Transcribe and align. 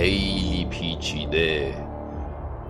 خیلی 0.00 0.64
پیچیده 0.64 1.74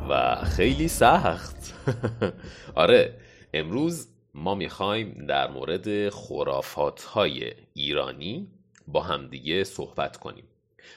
و 0.09 0.45
خیلی 0.45 0.88
سخت. 0.88 1.75
آره 2.75 3.18
امروز 3.54 4.09
ما 4.34 4.55
می‌خوایم 4.55 5.27
در 5.27 5.51
مورد 5.51 6.09
خرافات 6.09 7.02
های 7.02 7.52
ایرانی 7.74 8.48
با 8.88 9.02
همدیگه 9.02 9.64
صحبت 9.64 10.16
کنیم. 10.16 10.45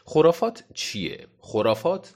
خرافات 0.05 0.63
چیه؟ 0.73 1.27
خرافات 1.39 2.13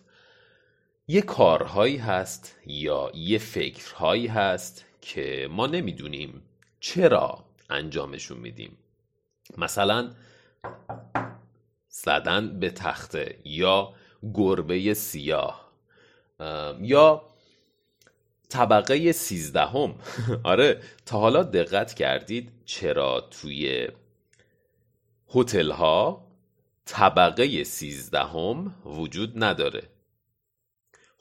یه 1.07 1.21
کارهایی 1.21 1.97
هست 1.97 2.56
یا 2.65 3.11
یه 3.15 3.38
فکرهایی 3.38 4.28
هست 4.28 4.86
که 5.02 5.47
ما 5.52 5.68
نمی‌دونیم 5.68 6.42
چرا 6.79 7.46
انجامشون 7.70 8.38
میدیم. 8.38 8.78
مثلا 9.57 10.11
زدن 11.89 12.60
به 12.60 12.70
تخته 12.70 13.39
یا 13.46 13.93
گربه 14.34 14.94
سیاه. 14.94 15.68
یا 16.82 17.21
طبقه 18.50 19.12
سیزدهم. 19.12 19.96
آره 20.44 20.82
تا 21.06 21.20
حالا 21.20 21.44
دقت 21.44 21.94
کردید 21.94 22.52
چرا 22.66 23.28
توی 23.32 23.88
هتل 25.36 25.72
ها 25.72 26.28
طبقه 26.86 27.64
سیزدهم 27.64 28.75
وجود 28.86 29.44
نداره؟ 29.44 29.84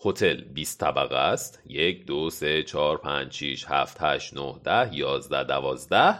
هتل 0.04 0.40
20 0.40 0.80
طبقه 0.80 1.16
است. 1.16 1.62
یک 1.66 2.06
دو 2.06 2.30
سه 2.30 2.62
چهار 2.62 2.98
پنج 2.98 3.32
شیش 3.32 3.65
هفت 3.68 3.96
هشت 4.01 4.34
نه 4.34 4.60
ده 4.65 4.95
یازده 4.95 5.45
دوازده 5.45 6.18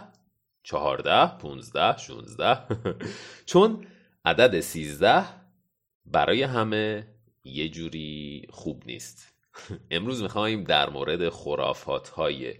چهارده 0.63 1.37
پونزده 1.37 1.97
شونزده. 1.97 2.59
چون 3.45 3.85
عدد 4.25 4.59
سیزده 4.59 5.25
برای 6.11 6.43
همه 6.43 7.07
یه 7.43 7.69
جوری 7.69 8.47
خوب 8.49 8.83
نیست. 8.85 9.33
امروز 9.91 10.21
می‌خوایم 10.21 10.63
در 10.63 10.89
مورد 10.89 11.29
خرافات 11.29 12.09
های 12.09 12.53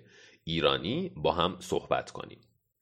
ایرانی 0.43 1.11
با 1.15 1.31
هم 1.31 1.57
صحبت 1.59 2.11
کنیم. 2.11 2.41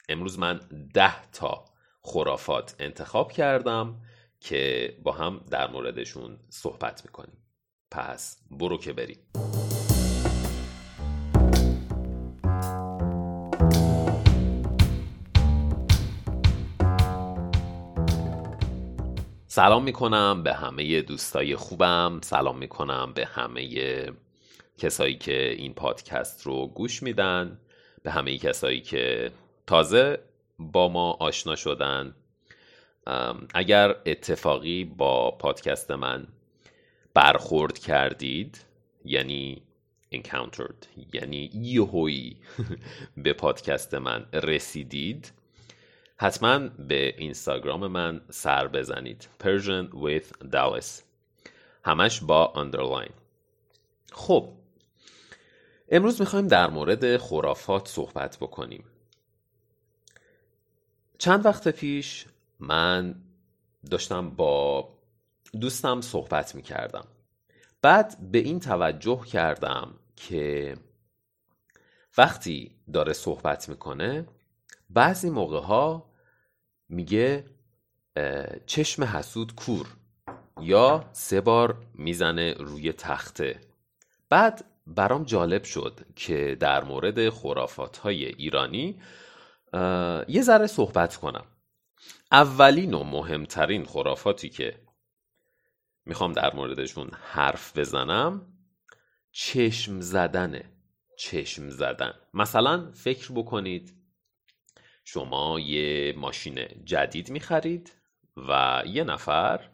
امروز 0.09 0.39
من 0.39 0.59
ده 0.93 1.31
تا 1.31 1.65
خرافات 2.01 2.75
انتخاب 2.79 3.31
کردم 3.31 4.01
که 4.39 4.93
با 5.03 5.11
هم 5.11 5.41
در 5.51 5.71
موردشون 5.71 6.39
صحبت 6.49 7.05
می‌کنیم. 7.05 7.37
پس 7.91 8.37
برو 8.51 8.77
که 8.77 8.93
بریم. 8.93 9.17
سلام 19.55 19.83
می‌کنم 19.83 20.43
به 20.43 20.53
همه 20.53 21.01
دوستای 21.01 21.55
خوبم. 21.55 22.19
سلام 22.23 22.57
می‌کنم 22.57 23.11
به 23.15 23.25
همه 23.25 23.69
کسایی 24.77 25.15
که 25.15 25.51
این 25.51 25.73
پادکست 25.73 26.41
رو 26.41 26.67
گوش 26.67 27.03
میدن. 27.03 27.59
به 28.03 28.11
همه 28.11 28.37
کسایی 28.37 28.81
که 28.81 29.31
تازه 29.67 30.19
با 30.59 30.89
ما 30.89 31.11
آشنا 31.11 31.55
شدن. 31.55 32.15
اگر 33.53 33.95
اتفاقی 34.05 34.85
با 34.85 35.31
پادکست 35.31 35.91
من 35.91 36.27
برخورد 37.13 37.79
کردید 37.79 38.65
یعنی 39.05 39.61
encountered 40.15 40.87
یعنی 41.13 41.49
یهویی 41.53 42.37
به 43.23 43.33
پادکست 43.33 43.93
من 43.93 44.25
رسیدید 44.33 45.31
حتما 46.17 46.59
به 46.59 47.15
اینستاگرام 47.17 47.87
من 47.87 48.21
سر 48.29 48.67
بزنید. 48.67 49.27
Persian 49.39 49.93
with 49.93 50.47
Dallas. 50.53 51.01
همش 51.83 52.21
با 52.21 52.53
underline. 52.55 53.13
خب 54.11 54.53
امروز 55.89 56.21
می‌خوایم 56.21 56.47
در 56.47 56.69
مورد 56.69 57.17
خرافات 57.17 57.87
صحبت 57.87 58.37
بکنیم. 58.37 58.83
چند 61.17 61.45
وقت 61.45 61.67
پیش 61.67 62.25
من 62.59 63.15
داشتم 63.91 64.29
با 64.29 64.89
دوستم 65.61 66.01
صحبت 66.01 66.55
می‌کردم. 66.55 67.07
بعد 67.81 68.31
به 68.31 68.37
این 68.37 68.59
توجه 68.59 69.21
کردم 69.25 69.93
که 70.15 70.77
وقتی 72.17 72.75
داره 72.93 73.13
صحبت 73.13 73.69
می‌کنه 73.69 74.27
بعضی 74.89 75.29
موقع 75.29 75.59
ها 75.59 76.11
میگه 76.89 77.45
چشم 78.65 79.03
حسود 79.03 79.55
کور 79.55 79.87
یا 80.61 81.09
سه 81.11 81.41
بار 81.41 81.85
می‌زنه 81.93 82.53
روی 82.53 82.93
تخته. 82.93 83.61
بعد 84.29 84.65
برام 84.87 85.23
جالب 85.23 85.63
شد 85.63 85.99
که 86.15 86.57
در 86.59 86.83
مورد 86.83 87.29
خرافات 87.29 87.97
های 87.97 88.25
ایرانی 88.25 89.01
یه 90.27 90.41
ذره 90.41 90.67
صحبت 90.67 91.15
کنم. 91.15 91.45
اولین 92.31 92.93
و 92.93 93.03
مهمترین 93.03 93.85
خرافاتی 93.85 94.49
که 94.49 94.79
می‌خوام 96.05 96.31
در 96.33 96.55
موردشون 96.55 97.09
حرف 97.13 97.77
بزنم 97.77 98.53
چشم 99.31 100.01
زدنه 100.01 100.71
چشم 101.17 101.69
زدن. 101.69 102.13
مثلا 102.33 102.91
فکر 102.91 103.31
بکنید 103.31 104.04
شما 105.07 105.59
یه 105.59 106.13
ماشین 106.17 106.59
جدید 106.85 107.29
می‌خرید 107.29 107.91
و 108.49 108.83
یه 108.87 109.03
نفر 109.03 109.69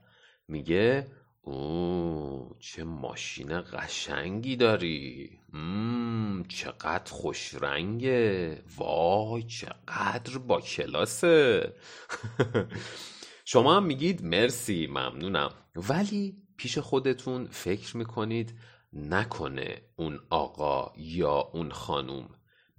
میگه 0.47 1.07
او 1.41 2.55
چه 2.59 2.83
ماشین 2.83 3.61
قشنگی 3.61 4.55
داری! 4.55 5.29
مم 5.53 6.43
چقدر 6.47 7.11
خوش 7.11 7.53
رنگه 7.53 8.63
وای 8.77 9.43
چقدر 9.43 10.37
با 10.37 10.61
کلاسه! 10.61 11.73
شما 13.45 13.77
هم 13.77 13.83
میگید 13.83 14.23
مرسی 14.25 14.87
ممنونم. 14.87 15.51
ولی 15.75 16.37
پیش 16.57 16.77
خودتون 16.77 17.47
فکر 17.47 17.97
می‌کنید 17.97 18.53
نکنه 18.93 19.81
اون 19.95 20.19
آقا 20.29 20.93
یا 20.97 21.37
اون 21.53 21.71
خانوم 21.71 22.29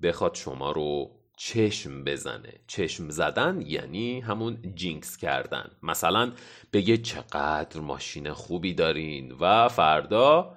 بخواد 0.02 0.34
شما 0.34 0.72
رو 0.72 1.21
چشم 1.44 2.04
بزنه. 2.04 2.60
چشم 2.66 3.10
زدن 3.10 3.62
یعنی 3.66 4.20
همون 4.20 4.74
جینکس 4.74 5.16
کردن. 5.16 5.70
مثلا 5.82 6.32
بگه 6.72 6.96
چقدر 6.96 7.80
ماشین 7.80 8.32
خوبی 8.32 8.74
دارین 8.74 9.32
و 9.40 9.68
فردا 9.68 10.56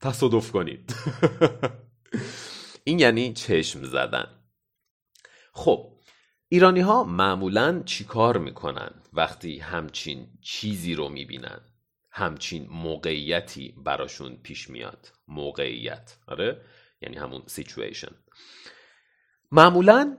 تصادف 0.00 0.52
کنید 0.52 0.94
این 2.84 2.98
یعنی 2.98 3.32
چشم 3.32 3.84
زدن. 3.84 4.26
خب 5.52 5.92
ایرانی 6.48 6.80
ها 6.80 7.04
معمولا 7.04 7.82
چیکار 7.86 8.38
می‌کنن؟ 8.38 8.90
وقتی 9.12 9.58
همچین 9.58 10.26
چیزی 10.40 10.94
رو 10.94 11.08
می‌بینن. 11.08 11.60
همچین 12.10 12.66
موقعیتی 12.70 13.74
براشون 13.84 14.36
پیش 14.36 14.70
میاد. 14.70 15.12
موقعیت. 15.28 16.16
آره؟ 16.26 16.60
یعنی 17.00 17.16
همون 17.16 17.42
سیچویشن 17.46 18.12
معمولا 19.54 20.18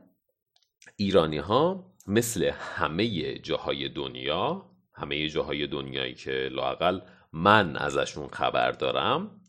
ایرانی 0.96 1.38
ها 1.38 1.94
مثل 2.08 2.44
همه 2.44 3.34
جاهای 3.38 3.90
دنیا 3.90 4.72
همه 4.94 5.30
جاهای 5.30 5.68
دنیایی 5.68 6.14
که 6.14 6.50
لاقل 6.52 7.00
من 7.32 7.78
ازشون 7.78 8.28
خبر 8.28 8.72
دارم 8.72 9.42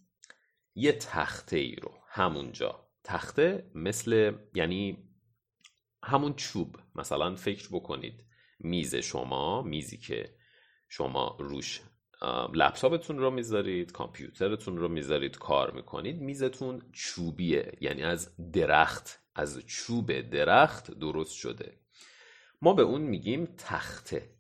یه 0.75 0.93
تخته 0.93 1.57
ای 1.57 1.77
رو 1.77 1.91
همونجا. 2.09 2.89
تخته 3.05 3.71
مثل 3.75 4.33
یعنی 4.55 4.99
همون 6.03 6.35
چوب. 6.35 6.77
مثلا 6.95 7.35
فکر 7.35 7.69
بکنید 7.73 8.25
میز 8.59 8.95
شما 8.95 9.63
میزی 9.63 9.99
که 9.99 10.37
شما 10.89 11.37
روش 11.41 11.83
لپتاپتون 12.55 13.19
رو 13.19 13.31
می‌ذارید 13.31 13.93
کامپیوترتون 13.93 14.77
رو 14.77 14.89
می‌ذارید 14.89 15.39
کار 15.39 15.71
می‌کنید 15.71 16.21
میزتون 16.21 16.83
چوبیه. 16.93 17.73
یعنی 17.81 18.03
از 18.03 18.51
درخت 18.53 19.24
از 19.35 19.59
چوب 19.67 20.21
درخت 20.21 20.91
درست 20.91 21.35
شده. 21.35 21.79
ما 22.63 22.73
به 22.73 22.83
اون 22.83 23.01
میگیم 23.01 23.49
تخته. 23.59 24.31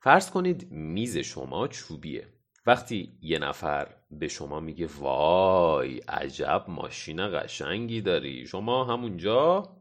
فرض 0.00 0.30
کنید 0.30 0.70
میز 0.70 1.18
شما 1.18 1.68
چوبیه. 1.68 2.28
وقتی 2.66 3.18
یه 3.22 3.38
نفر 3.38 3.94
به 4.10 4.28
شما 4.28 4.60
میگه 4.60 4.88
وای 4.98 5.98
عجب 5.98 6.64
ماشین 6.68 7.40
قشنگی 7.40 8.00
داری. 8.00 8.46
شما 8.46 8.84
همونجا 8.84 9.76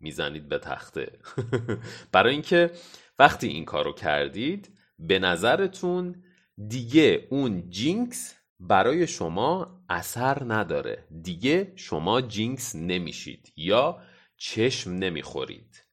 می‌زنید 0.00 0.48
به 0.48 0.58
تخته. 0.58 1.18
برای 2.12 2.32
اینکه 2.32 2.70
وقتی 3.18 3.48
این 3.48 3.64
کارو 3.64 3.92
کردید 3.92 4.78
به 4.98 5.18
نظرتون 5.18 6.24
دیگه 6.68 7.26
اون 7.30 7.70
جینکس 7.70 8.34
برای 8.68 9.06
شما 9.06 9.84
اثر 9.88 10.42
نداره. 10.52 11.08
دیگه 11.22 11.72
شما 11.76 12.20
جینکس 12.20 12.74
نمیشید 12.76 13.52
یا 13.56 14.02
چشم 14.36 14.90
نمی‌خورید. 14.90 15.84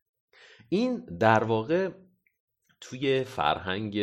این 0.69 1.05
در 1.05 1.43
واقع 1.43 1.89
توی 2.81 3.23
فرهنگ 3.23 3.99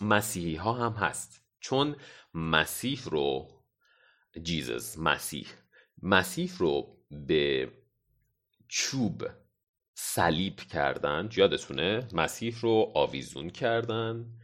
مسیحی 0.00 0.56
ها 0.56 0.72
هم 0.72 0.92
هست. 0.92 1.44
چون 1.60 1.96
مسیح 2.34 3.04
رو 3.04 3.48
جیزس 4.42 4.98
مسیح 4.98 5.46
مسیح 6.02 6.52
رو 6.58 6.98
به 7.10 7.72
چوب 8.68 9.26
صلیب 9.94 10.56
کردن 10.56 11.28
یادتونه؟ 11.36 12.08
مسیح 12.12 12.60
رو 12.60 12.92
آویزون 12.94 13.50
کردن. 13.50 14.37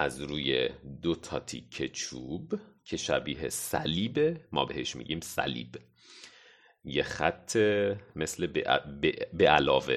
از 0.00 0.20
روی 0.20 0.68
دو 1.02 1.14
تا 1.14 1.40
تیکه 1.40 1.88
چوب 1.88 2.60
که 2.84 2.96
شبیه 2.96 3.48
صلیب 3.48 4.40
ما 4.52 4.64
بهش 4.64 4.96
میگیم 4.96 5.20
صلیب. 5.20 5.78
یه 6.84 7.02
خط 7.02 7.56
مثل 8.16 8.46
به 9.32 9.48
علاوه. 9.48 9.96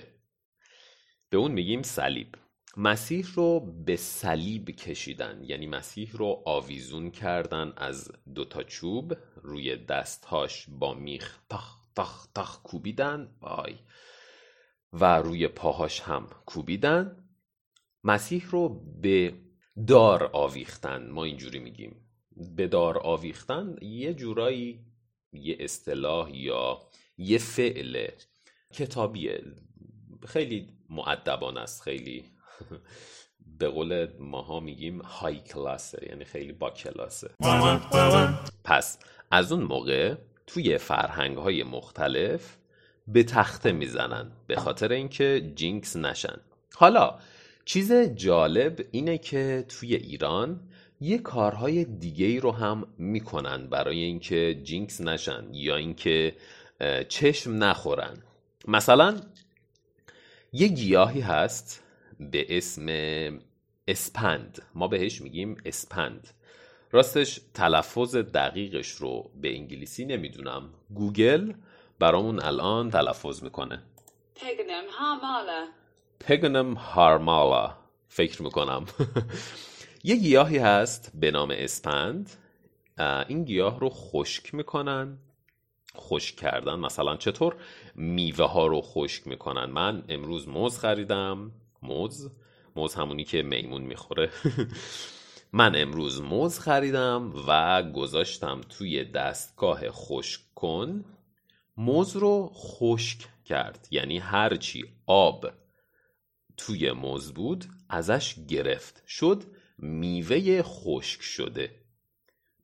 به 1.29 1.37
اون 1.37 1.51
میگیم 1.51 1.83
صلیب. 1.83 2.35
مسیح 2.77 3.27
رو 3.33 3.59
به 3.59 3.95
صلیب 3.95 4.69
کشیدن 4.69 5.43
یعنی 5.43 5.67
مسیح 5.67 6.11
رو 6.13 6.43
آویزون 6.45 7.11
کردن 7.11 7.73
از 7.77 8.11
دوتا 8.35 8.63
چوب 8.63 9.13
روی 9.35 9.75
دستهاش 9.75 10.65
با 10.69 10.93
میخ 10.93 11.39
تخ 11.49 11.77
تخ 11.95 12.27
تخ 12.35 12.61
کوبیدن 12.61 13.35
وای. 13.41 13.75
و 14.93 15.17
روی 15.17 15.47
پاهاش 15.47 16.01
هم 16.01 16.29
کوبیدن. 16.45 17.29
مسیح 18.03 18.49
رو 18.49 18.69
به 19.01 19.33
دار 19.87 20.29
آویختن 20.33 21.09
ما 21.09 21.23
اینجوری 21.23 21.59
میگیم. 21.59 21.95
به 22.55 22.67
دار 22.67 22.97
آویختن 22.97 23.75
یه 23.81 24.13
جورایی 24.13 24.79
یه 25.33 25.57
اصطلاح 25.59 26.35
یا 26.35 26.79
یه 27.17 27.37
فعل 27.37 28.07
کتابیه. 28.73 29.43
خیلی 30.27 30.69
معدبان 30.89 31.57
است 31.57 31.81
خیلی 31.81 32.25
به 33.59 33.69
قول 33.69 34.07
ماها 34.19 34.59
میگیم 34.59 35.01
های 35.01 35.39
کلاسه 35.39 36.07
یعنی 36.09 36.25
خیلی 36.25 36.51
با 36.51 36.69
کلاسه 36.69 37.29
پس 38.63 38.99
از 39.31 39.51
اون 39.51 39.63
موقع 39.63 40.15
توی 40.47 40.77
فرهنگ 40.77 41.37
های 41.37 41.63
مختلف 41.63 42.57
به 43.07 43.23
تخته 43.23 43.71
می‌زنن 43.71 44.31
به 44.47 44.55
خاطر 44.55 44.91
اینکه 44.91 45.51
jinx 45.55 45.95
نشن. 45.95 46.39
حالا 46.75 47.19
چیز 47.65 47.91
جالب 47.93 48.85
اینه 48.91 49.17
که 49.17 49.65
توی 49.69 49.95
ایران 49.95 50.59
یه 51.01 51.17
کارهای 51.17 51.85
دیگه 51.85 52.25
ای 52.25 52.39
رو 52.39 52.51
هم 52.51 52.87
می‌کنن 52.97 53.67
برای 53.67 53.99
اینکه 53.99 54.61
jinx 54.63 55.01
نشن 55.01 55.43
یا 55.51 55.75
اینکه 55.75 56.35
چشم 57.09 57.63
نخورن. 57.63 58.23
مثلا 58.67 59.21
یه 60.53 60.67
گیاهی 60.67 61.21
هست 61.21 61.83
به 62.19 62.57
اسم 62.57 62.87
اسپند. 63.87 64.61
ما 64.75 64.87
بهش 64.87 65.21
میگیم 65.21 65.57
اسپند. 65.65 66.27
راستش 66.91 67.41
تلفظ 67.53 68.15
دقیقش 68.15 68.89
رو 68.89 69.31
به 69.41 69.55
انگلیسی 69.55 70.05
نمی‌دونم. 70.05 70.69
گوگل 70.93 71.53
برامون 71.99 72.39
الان 72.39 72.89
تلفظ 72.89 73.43
می‌کنه. 73.43 73.83
Peganum 76.27 76.73
harmala 76.73 77.75
فکر 78.07 78.41
می‌کنم. 78.41 78.85
یه 80.03 80.15
گیاهی 80.15 80.57
هست 80.57 81.11
به 81.15 81.31
نام 81.31 81.51
اسپند. 81.51 82.29
این 83.27 83.43
گیاه 83.43 83.79
رو 83.79 83.89
خشک 83.89 84.55
می‌کنن. 84.55 85.17
خشک 85.97 86.35
کردن 86.35 86.75
مثلا 86.75 87.17
چطور؟ 87.17 87.55
میوه 87.95 88.45
ها 88.45 88.67
رو 88.67 88.81
خشک 88.81 89.27
می‌کنن. 89.27 89.65
من 89.65 90.03
امروز 90.09 90.47
موز 90.47 90.79
خریدم. 90.79 91.51
موز؟ 91.81 92.31
موز 92.75 92.95
همونی 92.95 93.23
که 93.23 93.43
میمون 93.43 93.81
می‌خوره. 93.81 94.29
من 95.53 95.75
امروز 95.75 96.21
موز 96.21 96.59
خریدم 96.59 97.33
و 97.47 97.83
گذاشتم 97.83 98.61
توی 98.69 99.03
دستگاه 99.03 99.89
خشک 99.89 100.41
کن. 100.55 101.05
موز 101.77 102.15
رو 102.15 102.51
خشک 102.53 103.17
کرد. 103.45 103.87
یعنی 103.91 104.17
هرچی 104.17 104.85
آب. 105.07 105.45
توی 106.57 106.91
موز 106.91 107.33
بود 107.33 107.65
ازش 107.89 108.35
گرفت. 108.47 109.03
شد 109.07 109.43
میوه 109.77 110.61
خشک 110.61 111.21
شده. 111.21 111.71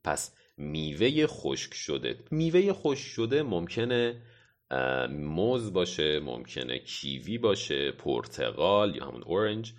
پس 0.04 0.34
میوه 0.56 1.26
خشک 1.26 1.74
شده. 1.74 2.18
میوه 2.30 2.72
خشک 2.72 3.06
شده 3.06 3.42
ممکنه 3.42 4.22
موز 5.10 5.72
باشه 5.72 6.20
ممکنه 6.20 6.78
کیوی 6.78 7.38
باشه 7.38 7.92
پرتقال 7.92 8.96
یا 8.96 9.06
همون 9.06 9.22
اورنج 9.22 9.72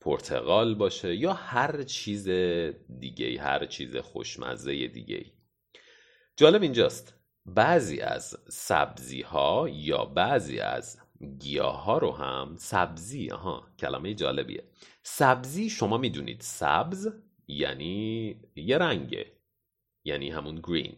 پرتقال 0.00 0.74
باشه 0.74 1.16
یا 1.16 1.32
هر 1.32 1.82
چیز 1.82 2.28
دیگه 2.98 3.40
هر 3.40 3.66
چیز 3.66 3.96
خوشمزه 3.96 4.86
دیگه 4.86 5.26
جالب 6.36 6.62
اینجاست. 6.62 7.14
بعضی 7.46 8.00
از 8.00 8.36
سبزی 8.48 9.22
ها 9.22 9.68
یا 9.68 10.04
بعضی 10.04 10.58
از 10.58 10.98
گیاه 11.38 11.84
ها 11.84 11.98
رو 11.98 12.12
هم 12.12 12.56
سبزی 12.58 13.28
ها 13.28 13.66
کلمه 13.78 14.14
جالبیه. 14.14 14.64
سبزی 15.02 15.70
شما 15.70 15.98
می‌دونید 15.98 16.40
سبز 16.40 17.08
یعنی 17.48 18.40
یه 18.56 18.78
رنگه 18.78 19.32
یعنی 20.04 20.30
همون 20.30 20.60
گرین 20.62 20.96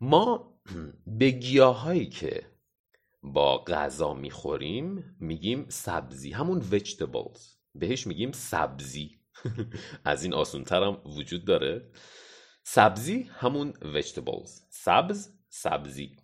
ما 0.00 0.54
به 1.18 1.30
گیاهایی 1.30 2.08
که 2.08 2.46
با 3.22 3.64
غذا 3.64 4.14
می‌خوریم 4.14 5.16
میگیم 5.20 5.68
سبزی 5.68 6.32
همون 6.32 6.62
vegetables. 6.70 7.40
بهش 7.74 8.06
میگیم 8.06 8.32
سبزی. 8.32 9.18
از 10.04 10.22
این 10.22 10.34
آسونتر 10.34 10.82
هم 10.82 11.00
وجود 11.16 11.44
داره. 11.44 11.90
سبزی 12.64 13.22
همون 13.22 13.72
vegetables. 13.72 14.50
سبز 14.70 15.28
سبزی. 15.48 16.16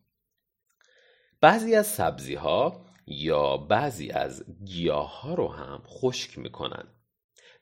بعضی 1.44 1.74
از 1.74 1.86
سبزی 1.86 2.34
ها 2.34 2.84
یا 3.06 3.56
بعضی 3.56 4.10
از 4.10 4.44
گیاه 4.64 5.20
ها 5.20 5.34
رو 5.34 5.48
هم 5.48 5.82
خشک 5.86 6.38
می‌کنن. 6.38 6.84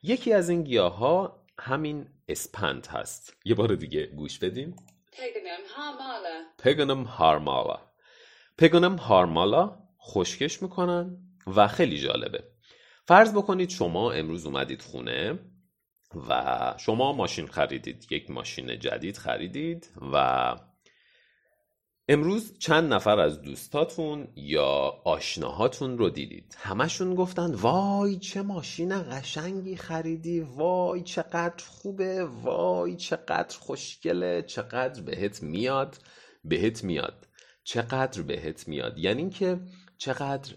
یکی 0.03 0.33
از 0.33 0.49
این 0.49 0.63
گیاه 0.63 0.97
ها 0.97 1.45
همین 1.59 2.09
اسپند 2.29 2.87
هست. 2.87 3.37
یه 3.45 3.55
بار 3.55 3.75
دیگه 3.75 4.07
گوش 4.07 4.39
بدیم. 4.39 4.77
پگنم 6.59 7.05
هارمالا 7.05 7.79
پگنم 8.59 8.95
هارمالا 8.95 9.79
خشکش 10.01 10.63
می‌کنن 10.63 11.17
و 11.47 11.69
خیلی 11.69 11.99
جالبه. 11.99 12.45
فرض 13.07 13.33
بکنید 13.33 13.71
شما 13.71 14.13
امروز 14.13 14.47
اومدید 14.47 14.83
خونه 14.83 15.39
و 16.29 16.75
شما 16.79 17.13
ماشین 17.13 17.47
خریدید. 17.47 18.07
یک 18.11 18.31
ماشین 18.31 18.79
جدید 18.79 19.17
خریدید 19.17 19.91
و 20.13 20.57
امروز 22.09 22.59
چند 22.59 22.93
نفر 22.93 23.21
از 23.21 23.43
دوستاتون 23.43 24.29
یا 24.37 25.01
آشناهاتون 25.05 25.99
رو 25.99 26.11
دیدید؟ 26.11 26.55
همشون 26.59 27.15
گفتن 27.15 27.55
وای 27.55 28.17
چه 28.19 28.43
ماشین 28.43 29.03
قشنگی 29.11 29.77
خریدی 29.77 30.41
وای 30.41 31.03
چقدر 31.03 31.65
خوبه 31.65 32.25
وای 32.25 32.97
چقدر 32.97 33.59
خوشگله 33.59 34.43
چقدر 34.43 35.03
بهت 35.03 35.43
میاد. 35.43 35.99
بهت 36.45 36.85
میاد. 36.85 37.29
چقدر 37.65 38.23
بهت 38.23 38.69
میاد؟ 38.69 38.99
یعنی 38.99 39.31
که 39.31 39.61
چقدر 39.99 40.55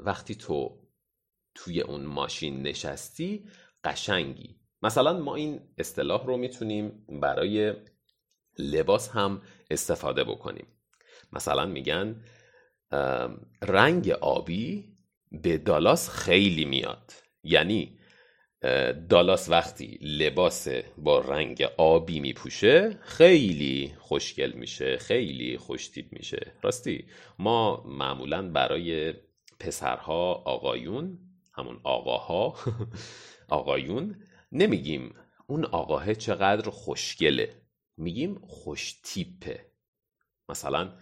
وقتی 0.00 0.34
تو 0.34 0.78
توی 1.54 1.80
اون 1.80 2.06
ماشین 2.06 2.62
نشستی 2.62 3.48
قشنگی. 3.84 4.60
مثلا 4.82 5.18
ما 5.18 5.34
این 5.34 5.60
اصطلاح 5.78 6.26
رو 6.26 6.36
می‌تونیم 6.36 7.06
برای 7.22 7.74
لباس 8.58 9.08
هم 9.08 9.42
استفاده 9.70 10.24
بکنیم. 10.24 10.66
مثلا 11.32 11.66
میگن 11.66 12.24
رنگ 13.62 14.10
آبی 14.10 14.84
به 15.32 15.58
دالاس 15.58 16.10
خیلی 16.10 16.64
میاد. 16.64 17.12
یعنی 17.42 17.98
دالاس 19.08 19.48
وقتی 19.48 19.98
لباس 20.02 20.68
با 20.98 21.18
رنگ 21.18 21.62
آبی 21.76 22.20
میپوشه 22.20 22.98
خیلی 23.02 23.94
خوشگل 23.98 24.52
میشه 24.52 24.96
خیلی 24.96 25.58
خوشتیب 25.58 26.12
میشه. 26.12 26.52
راستی 26.62 27.06
ما 27.38 27.84
معمولا 27.86 28.50
برای 28.50 29.14
پسرها 29.60 30.32
آقایون 30.32 31.18
همون 31.52 31.80
آقاها 31.84 32.54
آقایون 33.48 34.22
نمیگیم 34.52 35.14
اون 35.46 35.64
آقاه 35.64 36.14
چقدر 36.14 36.70
خوشگله. 36.70 37.65
میگیم 37.96 38.38
خوش 38.46 39.00
تیپه 39.02 39.72
مثلا 40.48 40.98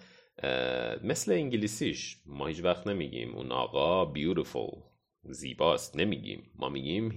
مثل 1.03 1.33
انگلیسیش 1.33 2.19
ما 2.27 2.47
هیچ 2.47 2.61
وقت 2.61 2.87
نمیگیم 2.87 3.35
اون 3.35 3.53
آقا 3.53 4.05
بیوتیفول 4.05 4.83
زیباست 5.31 5.97
نمیگیم. 5.97 6.51
ما 6.55 6.69
میگیم 6.69 7.11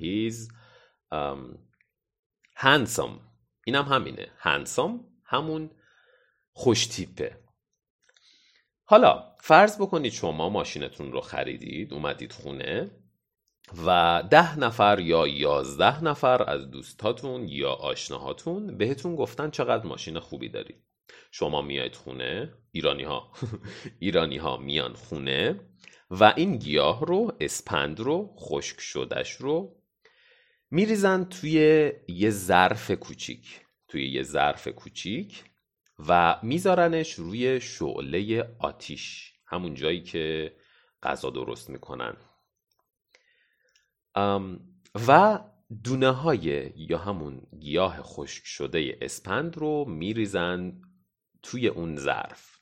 um, 1.14 1.58
handsome. 2.58 3.20
اینم 3.66 3.84
هم 3.84 3.94
همینه. 3.94 4.32
handsome 4.44 5.00
همون 5.24 5.72
خوش 6.52 6.88
تیپه 6.88 7.40
حالا 8.84 9.36
فرض 9.40 9.82
بکنید 9.82 10.12
شما 10.12 10.50
ماشینتون 10.50 11.12
رو 11.12 11.22
خریدید 11.22 11.94
اومدید 11.94 12.32
خونه. 12.32 12.92
و 13.86 14.24
ده 14.32 14.60
نفر 14.60 15.00
یا 15.00 15.28
یازده 15.28 16.04
نفر 16.04 16.50
از 16.50 16.72
دوستاتون 16.72 17.48
یا 17.48 17.72
آشناهاتون 17.72 18.78
بهتون 18.78 19.16
گفتن 19.16 19.50
چقدر 19.50 19.86
ماشین 19.86 20.20
خوبی 20.20 20.50
دارید 20.50 20.84
شما 21.32 21.62
میاید 21.62 21.96
خونه 21.96 22.54
ایرانی 22.72 23.04
ها 23.04 23.32
ایرانی 24.00 24.38
ها 24.38 24.58
میان 24.58 24.94
خونه 24.94 25.60
و 26.12 26.34
این 26.36 26.58
گیاه 26.58 27.06
رو 27.06 27.32
اسپند 27.40 28.00
رو 28.00 28.36
خشک 28.40 28.80
شدش 28.80 29.32
رو 29.32 29.82
میریزن 30.72 31.24
توی 31.24 31.92
یه 32.08 32.30
ظرف 32.30 32.92
کوچیک 32.92 33.62
توی 33.88 34.10
یه 34.10 34.24
ظرف 34.24 34.68
کوچیک 34.68 35.44
و 36.00 36.40
میذارنش 36.44 37.14
روی 37.14 37.62
شعله 37.62 38.50
آتیش 38.60 39.34
همون 39.48 39.74
جایی 39.74 40.04
که 40.04 40.56
غذا 41.04 41.30
درست 41.30 41.70
می‌کنن. 41.70 42.18
و 45.08 45.40
دونه 45.84 46.12
های 46.12 46.72
یا 46.76 46.98
همون 46.98 47.42
گیاه 47.60 48.02
خشک 48.02 48.46
شده 48.46 48.98
اسپند 49.02 49.58
رو 49.58 49.86
میریزن 49.88 50.82
توی 51.44 51.68
اون 51.68 51.96
ظرف. 51.96 52.58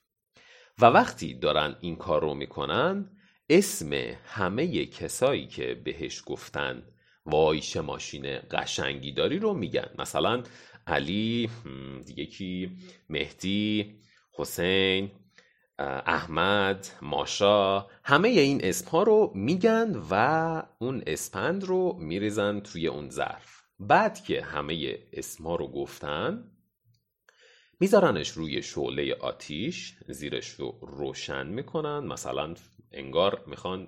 و 0.79 0.85
وقتی 0.85 1.33
دارن 1.33 1.75
این 1.81 1.95
کار 1.95 2.21
رو 2.21 2.33
می‌کنن 2.33 3.09
اسم 3.49 3.93
همه 4.25 4.85
کسایی 4.85 5.47
که 5.47 5.75
بهش 5.75 6.23
گفتن 6.25 6.83
وای 7.25 7.59
چه 7.59 7.81
ماشین 7.81 8.39
قشنگی 8.51 9.11
داری 9.11 9.39
رو 9.39 9.53
میگن. 9.53 9.89
مثلا 9.99 10.43
علی 10.87 11.49
یکی 12.17 12.77
مهدی 13.09 13.95
حسین 14.33 15.11
احمد 15.79 16.87
ماشا 17.01 17.87
همه 18.03 18.27
این 18.27 18.61
اسم 18.63 18.89
ها 18.89 19.03
رو 19.03 19.31
میگن 19.35 20.01
و 20.11 20.63
اون 20.79 21.03
اسپند 21.07 21.63
رو 21.63 21.93
میریزن 21.99 22.59
توی 22.59 22.87
اون 22.87 23.09
ظرف. 23.09 23.61
بعد 23.79 24.23
که 24.23 24.41
همه 24.41 24.99
اسم 25.13 25.43
ها 25.43 25.55
رو 25.55 25.67
گفتن 25.67 26.51
میذارنش 27.79 28.29
روی 28.29 28.61
شعله 28.61 29.15
آتیش 29.15 29.97
زیرش 30.07 30.49
رو 30.49 30.79
روشن 30.81 31.47
می‌کنن. 31.47 31.99
مثلا 31.99 32.53
انگار 32.91 33.43
می‌خوان 33.47 33.87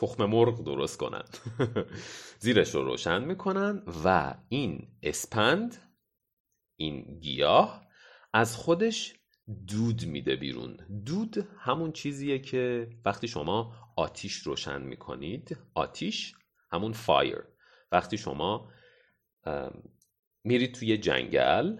تخم 0.00 0.24
مرغ 0.24 0.64
درست 0.64 0.98
کنن. 0.98 1.24
زیرش 2.38 2.74
رو 2.74 2.84
روشن 2.84 3.24
می‌کنن 3.24 3.82
و 4.04 4.34
این 4.48 4.88
اسپند 5.02 5.76
این 6.76 7.18
گیاه 7.20 7.86
از 8.32 8.56
خودش 8.56 9.14
دود 9.66 10.06
میده 10.06 10.36
بیرون. 10.36 10.76
دود 11.06 11.48
همون 11.58 11.92
چیزیه 11.92 12.38
که 12.38 12.90
وقتی 13.04 13.28
شما 13.28 13.74
آتیش 13.96 14.34
روشن 14.34 14.82
می‌کنید 14.82 15.56
آتیش 15.74 16.34
همون 16.72 16.92
فایر 16.92 17.42
وقتی 17.92 18.18
شما 18.18 18.72
میرید 20.44 20.74
توی 20.74 20.98
جنگل 20.98 21.76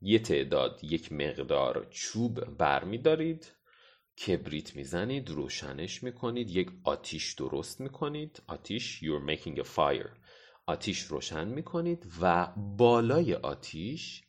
یه 0.00 0.18
تعداد 0.18 0.84
یک 0.84 1.12
مقدار 1.12 1.86
چوب 1.90 2.44
برمیدارید 2.44 3.52
کبریت 4.26 4.76
می‌زنید 4.76 5.30
روشنش 5.30 6.02
می‌کنید 6.02 6.50
یک 6.50 6.70
آتیش 6.84 7.34
درست 7.34 7.80
می‌کنید. 7.80 8.42
آتیش 8.46 9.00
you're 9.04 9.30
making 9.30 9.58
a 9.58 9.64
fire. 9.64 10.10
آتیش 10.66 11.02
روشن 11.02 11.48
می‌کنید 11.48 12.06
و 12.20 12.46
بالای 12.56 13.34
آتیش 13.34 14.25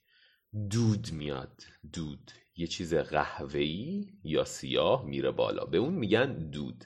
دود 0.57 1.11
میاد. 1.11 1.63
دود. 1.93 2.31
یه 2.55 2.67
چیز 2.67 2.93
قهوه‌ای 2.93 4.13
یا 4.23 4.43
سیاه 4.43 5.05
میره 5.05 5.31
بالا. 5.31 5.65
به 5.65 5.77
اون 5.77 5.93
میگن 5.93 6.49
دود. 6.49 6.85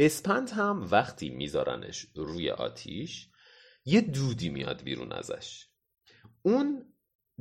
اسپند 0.00 0.50
هم 0.50 0.88
وقتی 0.90 1.30
میذارنش 1.30 2.06
روی 2.14 2.50
آتیش 2.50 3.28
یه 3.84 4.00
دودی 4.00 4.48
میاد 4.48 4.82
بیرون 4.82 5.12
ازش. 5.12 5.66
اون 6.42 6.94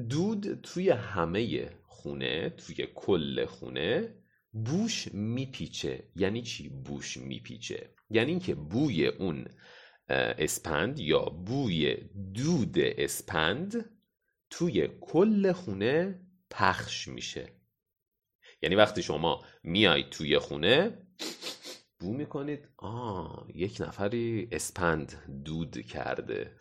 دود 0.09 0.61
توی 0.61 0.89
همه 0.89 1.71
خونه 1.83 2.49
توی 2.49 2.87
کل 2.95 3.45
خونه 3.45 4.15
بوش 4.51 5.13
میپیچه. 5.13 6.11
یعنی 6.15 6.41
چی 6.41 6.69
بوش 6.69 7.17
میپیچه؟ 7.17 7.95
یعنی 8.09 8.31
اینکه 8.31 8.55
بوی 8.55 9.07
اون 9.07 9.47
اسپند 10.09 10.99
یا 10.99 11.25
بوی 11.25 11.95
دود 12.33 12.79
اسپند 12.79 13.98
توی 14.49 14.87
کل 15.01 15.51
خونه 15.51 16.19
پخش 16.49 17.07
میشه. 17.07 17.51
یعنی 18.61 18.75
وقتی 18.75 19.03
شما 19.03 19.43
میایید 19.63 20.09
توی 20.09 20.39
خونه 20.39 20.97
بو 21.99 22.13
می‌کنید 22.13 22.67
آه 22.77 23.47
یک 23.55 23.81
نفری 23.81 24.47
اسپند 24.51 25.41
دود 25.45 25.81
کرده. 25.81 26.55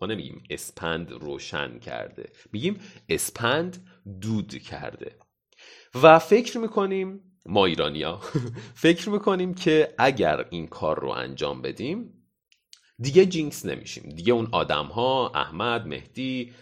ما 0.00 0.06
نمیگیم 0.06 0.42
اسپند 0.50 1.10
روشن 1.10 1.78
کرده 1.78 2.32
میگیم 2.52 2.80
اسپند 3.08 3.86
دود 4.20 4.58
کرده. 4.58 5.18
و 6.02 6.18
فکر 6.18 6.58
می‌کنیم 6.58 7.38
ما 7.46 7.66
ایرانیا 7.66 8.20
فکر 8.74 9.08
می‌کنیم 9.08 9.54
که 9.54 9.94
اگر 9.98 10.46
این 10.50 10.66
کار 10.66 11.00
رو 11.00 11.08
انجام 11.08 11.62
بدیم 11.62 12.18
دیگه 12.98 13.26
jinx 13.26 13.66
نمیشیم. 13.66 14.08
دیگه 14.08 14.32
اون 14.32 14.48
آدم 14.52 14.86
ها 14.86 15.32
احمد 15.34 15.86
مهدی 15.86 16.52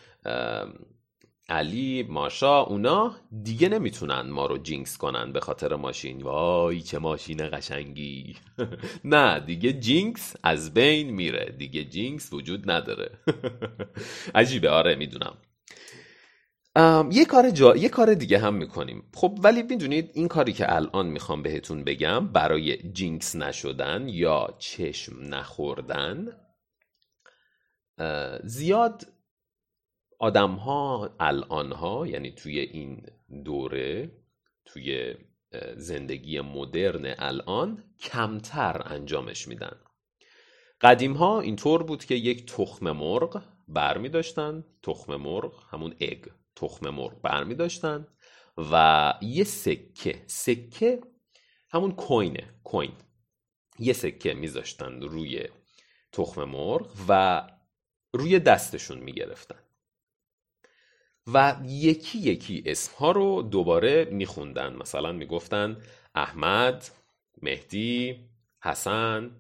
علی 1.49 2.03
ماشا 2.03 2.61
اونا 2.61 3.17
دیگه 3.43 3.69
نمی‌تونن 3.69 4.21
ما 4.21 4.47
رو 4.47 4.59
jinx 4.59 4.97
کنن 4.97 5.33
به 5.33 5.41
خاطر 5.41 5.75
ماشین. 5.75 6.23
وای 6.23 6.83
چه 6.83 6.99
ماشین 6.99 7.51
قشنگی. 7.51 8.37
نه 9.05 9.41
دیگه 9.41 9.73
jinx 9.73 10.35
از 10.43 10.75
بین 10.75 11.11
میره. 11.11 11.55
دیگه 11.59 11.85
jinx 11.85 12.33
وجود 12.33 12.71
نداره. 12.71 13.11
عجیبه 14.35 14.71
آره 14.71 14.95
می‌دونم. 14.95 15.37
یه 17.13 17.25
کار 17.25 17.51
جا... 17.51 17.77
یه 17.77 17.89
کار 17.89 18.15
دیگه 18.15 18.39
هم 18.39 18.55
می‌کنیم. 18.55 19.03
خب 19.15 19.39
ولی 19.43 19.63
می‌دونید 19.63 20.11
این 20.15 20.29
کاری 20.29 20.53
که 20.53 20.75
الان 20.75 21.07
می‌خوام 21.07 21.43
بهتون 21.43 21.85
بگم 21.85 22.29
برای 22.29 22.93
jinx 22.93 23.37
نشدن 23.37 24.09
یا 24.09 24.57
چشم 24.59 25.17
نخوردن 25.21 26.29
زیاد 28.45 29.07
آدم 30.21 30.51
ها 30.51 31.17
الان 31.21 31.73
ها 31.73 32.07
یعنی 32.07 32.31
توی 32.31 32.59
این 32.61 33.07
دوره 33.45 34.13
توی 34.65 35.15
زندگی 35.77 36.41
مدرن 36.41 37.15
الان 37.19 37.85
کمتر 38.01 38.83
انجامش 38.85 39.49
میدن. 39.49 39.81
قدیم 40.81 41.13
ها 41.13 41.41
اینطور 41.41 41.83
بود 41.83 42.05
که 42.05 42.15
یک 42.15 42.53
تخم 42.53 42.91
مرغ 42.91 43.43
بر 43.69 43.99
می 43.99 44.09
داشتن 44.09 44.65
تخم 44.83 45.17
مرغ 45.17 45.65
همون 45.71 45.95
اگ 46.01 46.25
تخم 46.57 46.91
مرغ 46.91 47.21
بر 47.21 47.45
می 47.45 47.55
داشتن 47.55 48.07
و 48.73 49.15
یه 49.23 49.45
سکه 49.45 50.23
سکه 50.27 51.01
همون 51.71 51.93
کوینه 51.93 52.55
کوین. 52.65 52.93
یه 53.79 53.93
سکه 53.93 54.35
میذاشتن 54.35 55.03
روی 55.03 55.45
تخم 56.13 56.45
مرغ 56.45 56.97
و 57.09 57.43
روی 58.13 58.39
دستشون 58.39 58.99
می‌گرفتن 58.99 59.59
و 61.27 61.57
یکی 61.65 62.19
یکی 62.19 62.63
اسمها 62.67 63.13
رو 63.13 63.43
دوباره 63.43 64.05
میخوندن. 64.05 64.77
مثلا 64.77 65.13
می‌گفتن 65.13 65.83
احمد 66.15 66.85
مهدی 67.43 68.19
حسن 68.63 69.31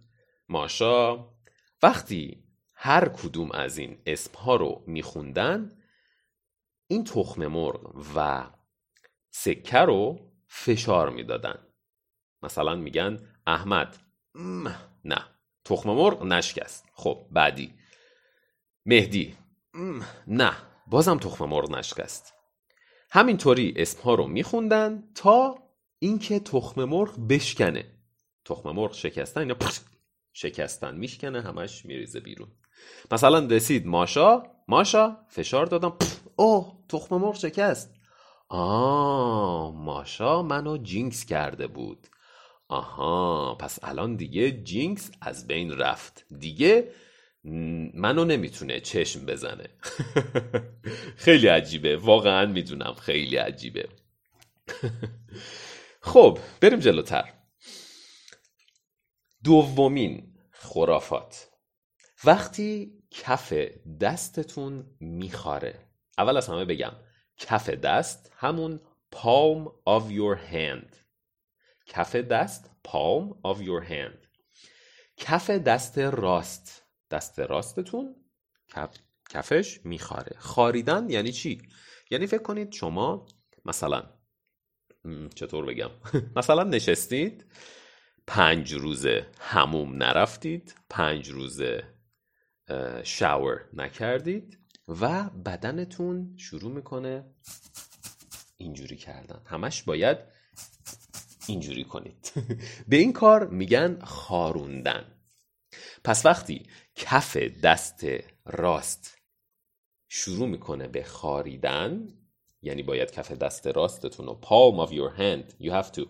ماشا. 0.49 1.27
وقتی 1.83 2.45
هر 2.75 3.09
کدوم 3.09 3.53
از 3.53 3.79
این 3.79 3.99
اسمها 4.07 4.57
رو 4.57 4.85
میخوندن 4.87 5.71
این 6.87 7.05
تخم 7.05 7.47
مرغ 7.47 8.05
و 8.17 8.47
سکه 9.31 9.79
رو 9.79 10.31
فشار 10.49 11.11
می‌دادن. 11.11 11.59
مثلا 12.43 12.75
میگن 12.77 13.19
احمد. 13.47 13.97
نه. 15.05 15.25
تخم 15.65 15.91
مرغ 15.91 16.23
نشکست. 16.23 16.89
خب 16.95 17.27
بعدی. 17.31 17.75
مهدی. 18.87 19.37
نه. 20.27 20.70
بازم 20.91 21.19
تخم 21.19 21.45
مرغ 21.45 21.71
نشکست 21.71 22.35
همینطوری 23.11 23.75
اسمها 23.77 24.15
رو 24.15 24.27
میخوندن 24.27 25.03
تا 25.15 25.59
اینکه 25.99 26.41
تخم 26.41 26.85
مرغ 26.85 27.29
بشکنه. 27.29 27.85
تخم 28.45 28.71
مرغ 28.71 28.95
شکستن 28.95 29.41
اینا 29.41 29.55
شکستن 30.33 30.97
میشکنه 30.97 31.43
همش 31.43 31.85
میریزه 31.85 32.21
بیرون. 32.21 32.49
مثلا 33.13 33.39
رسید 33.39 33.87
ماشا 33.87 34.43
ماشا 34.69 35.17
فشار 35.29 35.67
دادم 35.67 35.93
اوه 36.37 36.79
تخم 36.89 37.17
مرغ 37.17 37.35
شکست. 37.35 37.95
آه 38.49 39.75
ماشا 39.75 40.43
منو 40.43 40.77
جینکس 40.77 41.25
کرده 41.25 41.67
بود. 41.67 42.07
آها 42.69 43.55
پس 43.61 43.79
الان 43.83 44.17
دیگه 44.17 44.63
جینکس 44.63 45.11
از 45.21 45.47
بین 45.47 45.73
رفت. 45.73 46.27
دیگه 46.39 46.93
منو 47.45 48.25
نمی‌تونه 48.25 48.81
چشم 48.81 49.27
بزنه. 49.27 49.69
خیلی 51.25 51.47
عجیبه. 51.47 51.97
واقعا 51.97 52.47
می‌دونم 52.47 52.95
خیلی 52.95 53.37
عجیبه. 53.37 53.89
خب 56.01 56.39
بریم 56.61 56.79
جلوتر. 56.79 57.33
دومین 59.45 60.39
خرافات. 60.51 61.49
وقتی 62.25 63.01
کف 63.11 63.53
دستتون 64.01 64.97
میخاره. 65.01 65.89
اول 66.19 66.37
از 66.37 66.49
همه 66.49 66.65
بگم 66.65 66.93
کف 67.37 67.71
دست 67.71 68.33
همون 68.37 68.81
palm 69.15 69.69
of 69.89 70.03
your 70.11 70.53
hand. 70.53 70.97
کف 71.87 72.17
دست 72.17 72.71
palm 72.89 73.35
of 73.45 73.59
your 73.59 73.89
hand. 73.89 74.27
کف 75.17 75.51
دست 75.51 75.99
راست. 75.99 76.80
دست 77.11 77.39
راستتون 77.39 78.17
کف... 78.69 78.91
کفش 79.31 79.81
میخاره. 79.85 80.37
خاریدن 80.39 81.11
یعنی 81.11 81.33
چی؟ 81.33 81.63
یعنی 82.11 82.27
فکر 82.27 82.43
کنید 82.43 82.73
شما 82.73 83.27
مثلا 83.65 84.03
چطور 85.35 85.65
بگم؟ 85.67 85.91
مثلا 86.37 86.65
نشستید 86.65 87.45
پنج 88.27 88.73
روزه 88.73 89.27
هموم 89.39 90.03
نرفتید 90.03 90.75
پنج 90.91 91.31
روزه 91.31 91.85
شاور 93.03 93.69
نکردید 93.73 94.59
و 94.89 95.31
بدنتون 95.31 96.37
شروع 96.37 96.73
می‌کنه 96.73 97.35
اینجوری 98.57 98.97
کردن. 98.97 99.43
همش 99.47 99.83
باید 99.83 100.19
اینجوری 101.47 101.85
کنید. 101.85 102.33
به 102.89 102.97
این 102.97 103.13
کار 103.13 103.49
میگن 103.49 103.99
خاروندن. 104.05 105.05
پس 106.05 106.27
وقتی 106.27 106.67
کف 107.01 107.37
دست 107.37 108.05
راست 108.45 109.19
شروع 110.09 110.49
می‌کنه 110.49 110.89
به 110.89 111.03
خاریدن. 111.03 112.09
یعنی 112.63 112.83
باید 112.83 113.11
کف 113.11 113.33
دست 113.33 113.67
راستتون 113.67 114.27
رو 114.27 114.41
palm 114.43 114.89
of 114.89 114.93
your 114.93 115.19
hand. 115.19 115.65
You 115.65 115.71
have 115.71 115.97
to 115.97 116.09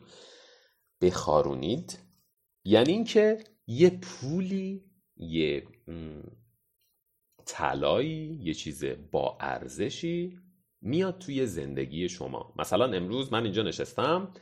بخارونید. 1.00 1.98
یعنی 2.64 2.92
اینکه 2.92 3.38
یه 3.66 3.90
پولی 3.90 4.84
یه 5.16 5.66
طلایی 7.46 8.38
یه 8.42 8.54
چیز 8.54 8.84
با 9.10 9.38
ارزشی 9.40 10.38
میاد 10.80 11.18
توی 11.18 11.46
زندگی 11.46 12.08
شما. 12.08 12.54
مثلا 12.58 12.92
امروز 12.92 13.32
من 13.32 13.44
اینجا 13.44 13.62
نشستم 13.62 14.32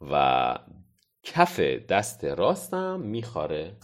و 0.00 0.58
کف 1.22 1.60
دست 1.60 2.24
راستم 2.24 3.00
میخاره 3.00 3.76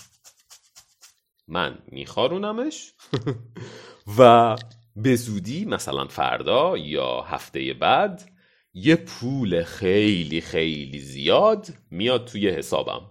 من 1.49 1.79
میخارونمش. 1.87 2.93
و 4.19 4.57
به 4.97 5.17
زودی 5.17 5.65
مثلا 5.65 6.07
فردا 6.07 6.77
یا 6.77 7.21
هفته 7.21 7.75
بعد 7.75 8.31
یه 8.75 8.97
پول 8.97 9.63
خیلی 9.63 10.41
خیلی 10.41 10.99
زیاد 10.99 11.69
میاد 11.91 12.25
توی 12.25 12.49
حسابم. 12.49 13.11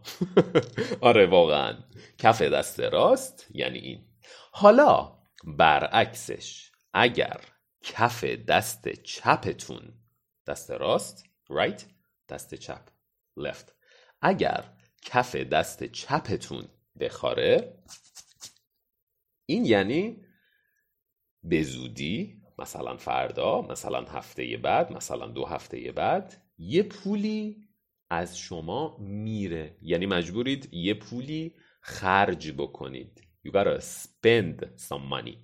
آره 1.01 1.25
واقعا. 1.25 1.77
کف 2.17 2.41
دست 2.41 2.79
راست 2.79 3.47
یعنی 3.53 3.79
این. 3.79 4.05
حالا 4.51 5.17
برعکسش 5.43 6.71
اگر 6.93 7.41
کف 7.83 8.23
دست 8.23 8.89
چپتون 8.89 9.93
دست 10.47 10.71
راست 10.71 11.23
right 11.49 11.83
دست 12.29 12.55
چپ 12.55 12.81
left. 13.39 13.71
اگر 14.21 14.63
کف 15.01 15.35
دست 15.35 15.83
چپتون 15.83 16.67
بخاره 16.99 17.77
این 19.45 19.65
یعنی 19.65 20.25
به 21.43 21.63
زودی 21.63 22.41
مثلا 22.59 22.97
فردا 22.97 23.61
مثلا 23.61 24.01
هفته 24.01 24.57
بعد 24.57 24.93
مثلا 24.93 25.27
دو 25.27 25.45
هفته 25.45 25.91
بعد 25.91 26.41
یه 26.57 26.83
پولی 26.83 27.67
از 28.09 28.37
شما 28.37 28.97
میره. 28.99 29.77
یعنی 29.81 30.05
مجبورید 30.05 30.73
یه 30.73 30.93
پولی 30.93 31.55
خرج 31.81 32.51
بکنید. 32.51 33.21
You 33.47 33.51
gotta 33.51 33.81
spend 33.81 34.65
some 34.89 35.03
money. 35.13 35.37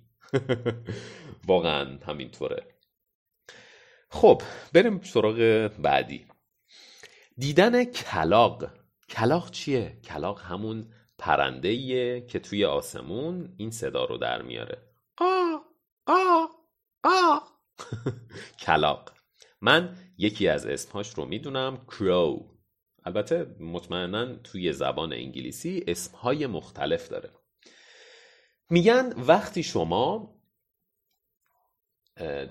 واقعا 1.50 1.98
همینطوره. 2.06 2.66
خب 4.10 4.42
بریم 4.72 5.00
سراغ 5.02 5.70
بعدی. 5.78 6.26
دیدن 7.36 7.84
کلاق 7.84 8.70
کلاق 9.08 9.50
چیه؟ 9.50 10.00
کلاق 10.04 10.40
همون 10.40 10.92
پرنده 11.20 12.20
که 12.20 12.38
توی 12.38 12.64
آسمون 12.64 13.54
این 13.56 13.70
صدا 13.70 14.04
رو 14.04 14.18
در 14.18 14.42
میاره. 14.42 14.82
قا 15.16 15.60
قا 16.06 16.48
قا 17.02 17.40
کلاق. 18.58 19.12
من 19.60 19.96
یکی 20.18 20.48
از 20.48 20.66
اسمهاش 20.66 21.14
رو 21.14 21.24
می‌دونم 21.24 21.84
کرو 21.86 22.46
البته 23.04 23.56
مطمئنا 23.60 24.34
توی 24.34 24.72
زبان 24.72 25.12
انگلیسی 25.12 25.84
اسمهای 25.86 26.46
مختلف 26.46 27.08
داره. 27.08 27.30
میگن 28.70 29.12
وقتی 29.16 29.62
شما 29.62 30.34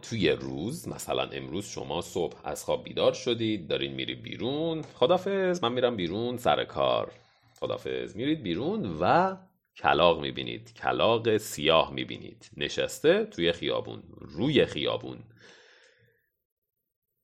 توی 0.01 0.29
روز 0.29 0.87
مثلا 0.87 1.23
امروز 1.23 1.65
شما 1.65 2.01
صبح 2.01 2.41
از 2.43 2.63
خواب 2.63 2.83
بیدار 2.83 3.13
شدید 3.13 3.67
دارین 3.67 3.93
میری 3.93 4.15
بیرون 4.15 4.81
خدافز 4.81 5.63
من 5.63 5.71
میرم 5.71 5.95
بیرون 5.95 6.37
سر 6.37 6.63
کار. 6.63 7.11
خدافز 7.59 8.15
میرید 8.15 8.43
بیرون 8.43 8.97
و 9.01 9.37
کلاق 9.75 10.21
می‌بینید. 10.21 10.73
کلاق 10.73 11.37
سیاه 11.37 11.93
می‌بینید. 11.93 12.49
نشسته 12.57 13.25
توی 13.25 13.51
خیابون 13.51 14.03
روی 14.17 14.65
خیابون. 14.65 15.23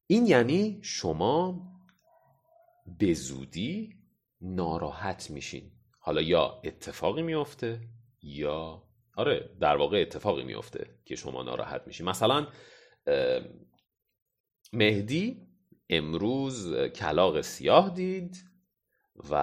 این 0.07 0.25
یعنی 0.25 0.79
شما 0.83 1.61
به 2.99 3.13
زودی 3.13 3.95
ناراحت 4.41 5.31
میشین. 5.31 5.71
حالا 5.99 6.21
یا 6.21 6.61
اتفاقی 6.63 7.21
میفته 7.21 7.81
یا 8.21 8.83
آره 9.17 9.49
در 9.59 9.77
واقع 9.77 10.01
اتفاقی 10.01 10.43
میفته 10.43 10.99
که 11.05 11.15
شما 11.15 11.43
ناراحت 11.43 11.87
میشین. 11.87 12.05
مثلا 12.05 12.47
مهدی 14.73 15.47
امروز 15.89 16.75
کلاق 16.75 17.41
سیاه 17.41 17.89
دید. 17.89 18.54
و 19.29 19.35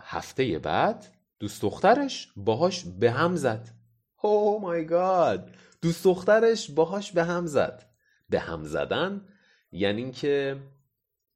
هفته 0.00 0.58
بعد 0.58 1.06
دوست 1.38 1.62
دخترش 1.62 2.32
باهاش 2.36 2.84
به 2.84 3.10
هم 3.10 3.36
زد. 3.36 3.68
او 4.22 4.60
مای 4.60 4.84
گاد 4.86 5.50
دوست 5.82 6.04
دخترش 6.04 6.70
باهاش 6.70 7.12
به 7.12 7.24
هم 7.24 7.46
زد. 7.46 7.90
به 8.28 8.40
هم 8.40 8.64
زدن 8.64 9.28
یعنی 9.72 10.02
اینکه 10.02 10.56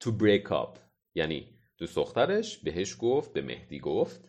to 0.04 0.08
break 0.08 0.48
up. 0.50 0.78
یعنی 1.14 1.48
دوست 1.78 1.96
دخترش 1.96 2.58
بهش 2.58 2.96
گفت 3.00 3.32
به 3.32 3.42
مهدی 3.42 3.80
گفت 3.80 4.20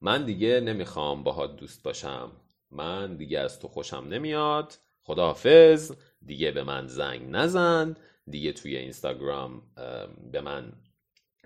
من 0.00 0.24
دیگه 0.24 0.60
نمی‌خوام 0.60 1.22
باهات 1.22 1.56
دوست 1.56 1.82
باشم. 1.82 2.32
من 2.70 3.16
دیگه 3.16 3.38
از 3.38 3.60
تو 3.60 3.68
خوشم 3.68 4.06
نمیاد. 4.08 4.74
خداحافظ. 5.02 5.92
دیگه 6.26 6.50
به 6.50 6.62
من 6.62 6.86
زنگ 6.86 7.22
نزن. 7.30 7.96
دیگه 8.26 8.52
توی 8.52 8.76
اینستاگرام 8.76 9.62
ام، 9.76 10.30
به 10.32 10.40
من 10.40 10.72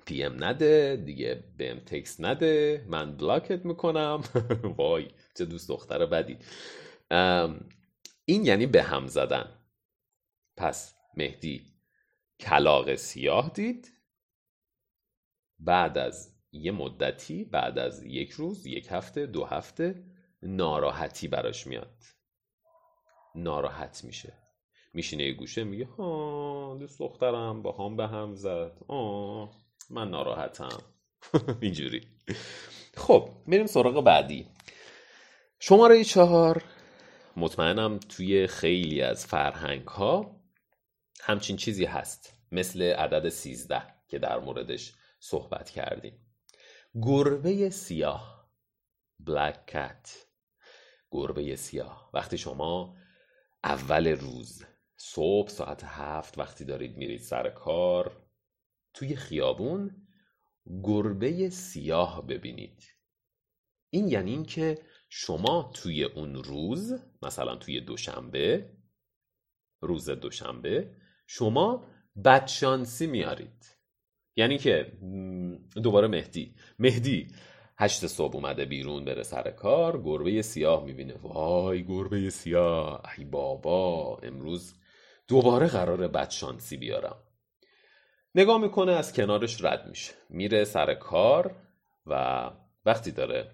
پی 0.06 0.22
ام 0.22 0.44
نده 0.44 1.02
دیگه 1.04 1.44
بهم 1.58 1.78
تکست 1.78 2.20
نده 2.20 2.84
من 2.88 3.16
بلاکت 3.16 3.64
می‌کنم. 3.64 4.22
وای 4.78 5.08
چه 5.38 5.44
دوست 5.44 5.68
دختر 5.68 6.06
بدی. 6.06 6.38
این 8.24 8.46
یعنی 8.46 8.66
به 8.66 8.82
هم 8.82 9.06
زدن. 9.06 9.58
پس 10.56 10.94
مهدی 11.16 11.62
کلاق 12.40 12.94
سیاه 12.94 13.50
دید. 13.54 13.92
بعد 15.58 15.98
از 15.98 16.34
یه 16.52 16.72
مدتی 16.72 17.44
بعد 17.44 17.78
از 17.78 18.02
یک 18.02 18.30
روز 18.30 18.66
یک 18.66 18.88
هفته 18.90 19.26
دو 19.26 19.44
هفته 19.44 20.04
ناراحتی 20.42 21.28
براش 21.28 21.66
میاد. 21.66 22.02
ناراحت 23.34 24.04
میشه. 24.04 24.32
میشینه 24.94 25.24
یه 25.24 25.32
گوشه 25.32 25.64
میگه 25.64 25.86
ها 25.86 26.76
دوست 26.80 26.98
دخترم 26.98 27.62
با 27.62 27.72
هم 27.72 27.96
به 27.96 28.06
هم 28.06 28.34
زد. 28.34 28.78
آه. 28.88 29.61
من 29.90 30.10
ناراحتم. 30.10 30.82
اینجوری. 31.62 32.08
خب 32.96 33.30
میریم 33.46 33.66
سراغ 33.66 34.04
بعدی. 34.04 34.46
شماره 35.58 36.04
چهار. 36.04 36.64
مطمئنم 37.36 37.98
توی 37.98 38.46
خیلی 38.46 39.02
از 39.02 39.26
فرهنگ 39.26 39.88
ها 39.88 40.40
همچین 41.20 41.56
چیزی 41.56 41.84
هست. 41.84 42.32
مثل 42.52 42.82
عدد 42.82 43.28
سیزده 43.28 43.82
که 44.08 44.18
در 44.18 44.38
موردش 44.38 44.94
صحبت 45.20 45.70
کردیم. 45.70 46.26
گربه 47.02 47.70
سیاه. 47.70 48.48
Black 49.30 49.72
Cat. 49.72 50.08
گربه 51.10 51.56
سیاه. 51.56 52.10
وقتی 52.14 52.38
شما 52.38 52.96
اول 53.64 54.06
روز 54.08 54.64
صبح 54.96 55.48
ساعت 55.48 55.84
هفت 55.84 56.38
وقتی 56.38 56.64
دارید 56.64 56.96
میرید 56.96 57.20
سر 57.20 57.50
کار 57.50 58.21
توی 58.94 59.16
خیابون 59.16 60.06
گربه 60.82 61.50
سیاه 61.50 62.26
ببینید. 62.26 62.82
این 63.90 64.08
یعنی 64.08 64.30
اینکه 64.30 64.78
شما 65.08 65.70
توی 65.74 66.04
اون 66.04 66.34
روز 66.34 66.94
مثلا 67.22 67.56
توی 67.56 67.80
دوشنبه 67.80 68.72
روز 69.80 70.10
دوشنبه 70.10 70.96
شما 71.26 71.86
بدشانسی 72.24 73.06
میارید. 73.06 73.76
یعنی 74.36 74.58
که 74.58 74.92
دوباره 75.82 76.08
مهدی. 76.08 76.54
مهدی 76.78 77.34
هشت 77.78 78.06
صبح 78.06 78.34
اومده 78.34 78.64
بیرون 78.64 79.04
بره 79.04 79.22
سر 79.22 79.50
کار 79.50 80.02
گربه 80.02 80.42
سیاه 80.42 80.84
می‌بینه. 80.84 81.14
وای 81.14 81.84
گربه 81.86 82.30
سیاه. 82.30 83.02
ای 83.18 83.24
بابا 83.24 84.16
امروز 84.16 84.74
دوباره 85.28 85.66
قرار 85.66 86.08
بدشانسی 86.08 86.76
بیارم. 86.76 87.31
نگاه 88.34 88.60
می‌کنه 88.60 88.92
از 88.92 89.12
کنارش 89.12 89.64
رد 89.64 89.88
میشه. 89.88 90.12
میره 90.30 90.64
سر 90.64 90.94
کار 90.94 91.56
و 92.06 92.50
وقتی 92.84 93.10
داره 93.10 93.50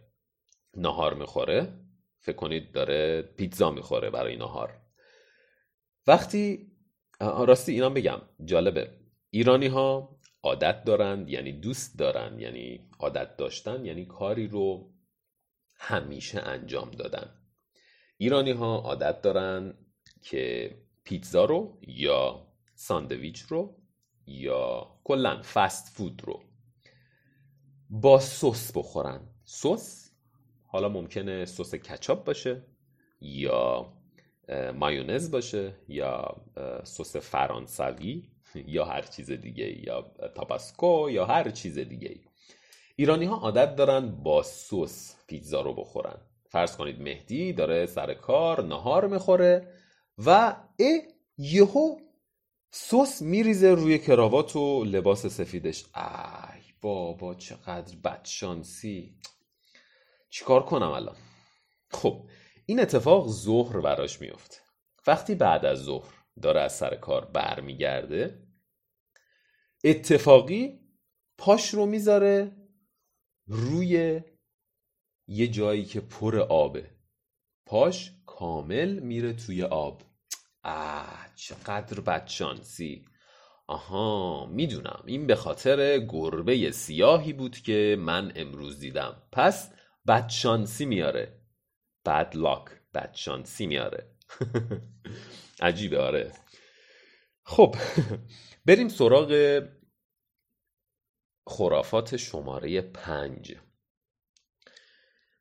نهار 0.76 1.14
می‌خوره 1.14 1.72
فکر 2.20 2.36
کنید 2.36 2.72
داره 2.72 3.22
پیتزا 3.22 3.70
می‌خوره 3.70 4.10
برای 4.10 4.36
نهار. 4.36 4.80
وقتی 6.06 6.72
راستی 7.20 7.72
اینا 7.72 7.90
بگم 7.90 8.20
جالبه. 8.44 8.90
ایرانی 9.30 9.66
ها 9.66 10.18
عادت 10.42 10.84
دارند 10.84 11.28
یعنی 11.28 11.52
دوست 11.52 11.98
دارن 11.98 12.40
یعنی 12.40 12.90
عادت 12.98 13.36
داشتن 13.36 13.84
یعنی 13.84 14.06
کاری 14.06 14.48
رو 14.48 14.94
همیشه 15.76 16.40
انجام 16.40 16.90
دادن. 16.90 17.34
ایرانی 18.18 18.50
ها 18.50 18.76
عادت 18.76 19.22
دارن 19.22 19.74
که 20.22 20.74
پیتزا 21.04 21.44
رو 21.44 21.78
یا 21.86 22.46
ساندویچ 22.74 23.42
رو 23.42 23.77
یا 24.28 24.86
کلا 25.04 25.42
فست 25.42 25.88
فود 25.96 26.22
رو 26.24 26.40
با 27.90 28.18
سس 28.18 28.72
بخورن. 28.76 29.20
سس؟ 29.44 30.10
حالا 30.66 30.88
ممکنه 30.88 31.44
سس 31.44 31.74
کچاپ 31.74 32.24
باشه 32.24 32.62
یا 33.20 33.92
مایونز 34.74 35.30
باشه 35.30 35.74
یا 35.88 36.36
سس 36.84 37.16
فرانسوی 37.16 38.30
یا 38.54 38.84
هر 38.84 39.02
چیز 39.02 39.30
دیگه 39.30 39.86
یا 39.86 40.02
تاباسکو 40.34 41.10
یا 41.10 41.26
هر 41.26 41.50
چیز 41.50 41.78
دیگه. 41.78 42.20
ایرانی 42.96 43.24
ها 43.24 43.36
عادت 43.36 43.76
دارن 43.76 44.10
با 44.10 44.42
سس 44.42 45.16
پیتزا 45.26 45.60
رو 45.60 45.74
بخورن. 45.74 46.18
فرض 46.48 46.76
کنید 46.76 47.02
مهدی 47.02 47.52
داره 47.52 47.86
سر 47.86 48.14
کار 48.14 48.64
نهار 48.64 49.06
می‌خوره 49.08 49.68
و 50.18 50.30
اه 50.78 51.00
یهو 51.38 51.96
سس 52.70 53.22
میریزه 53.22 53.70
روی 53.70 53.98
کراوات 53.98 54.56
و 54.56 54.84
لباس 54.84 55.26
سفیدش. 55.26 55.84
ای 55.96 56.62
بابا 56.80 57.34
چقدر 57.34 57.96
بدشانسی. 57.96 59.18
چیکار 60.30 60.64
کنم 60.64 60.90
الان؟ 60.90 61.16
خب 61.90 62.28
این 62.66 62.80
اتفاق 62.80 63.28
ظهر 63.28 63.80
براش 63.80 64.20
میفته 64.20 64.56
وقتی 65.06 65.34
بعد 65.34 65.66
از 65.66 65.78
ظهر 65.78 66.14
داره 66.42 66.60
از 66.60 66.76
سر 66.76 66.94
کار 66.94 67.24
برمیگرده 67.24 68.46
اتفاقی 69.84 70.80
پاش 71.38 71.74
رو 71.74 71.86
می‌ذاره 71.86 72.56
روی 73.46 74.20
یه 75.28 75.48
جایی 75.48 75.84
که 75.84 76.00
پر 76.00 76.38
آبه. 76.38 76.90
پاش 77.66 78.12
کامل 78.26 78.98
میره 78.98 79.32
توی 79.32 79.62
آب. 79.62 80.02
آه 80.68 81.26
چقدر 81.34 82.00
بدشانسی. 82.00 83.04
آها 83.66 84.46
می‌دونم. 84.46 85.02
این 85.06 85.26
به 85.26 85.34
خاطر 85.36 85.98
گربه 85.98 86.70
سیاهی 86.70 87.32
بود 87.32 87.58
که 87.58 87.96
من 87.98 88.32
امروز 88.36 88.80
دیدم. 88.80 89.22
پس 89.32 89.72
بدشانسی 90.06 90.86
میاره. 90.86 91.40
Bad 92.08 92.34
luck 92.34 92.70
بدشانسی 92.94 93.66
میاره. 93.66 94.16
عجیبه 95.60 96.00
آره. 96.00 96.32
خب 97.44 97.76
بریم 98.66 98.88
سراغ 98.88 99.62
خرافات 101.46 102.16
شماره 102.16 102.80
پنج. 102.80 103.56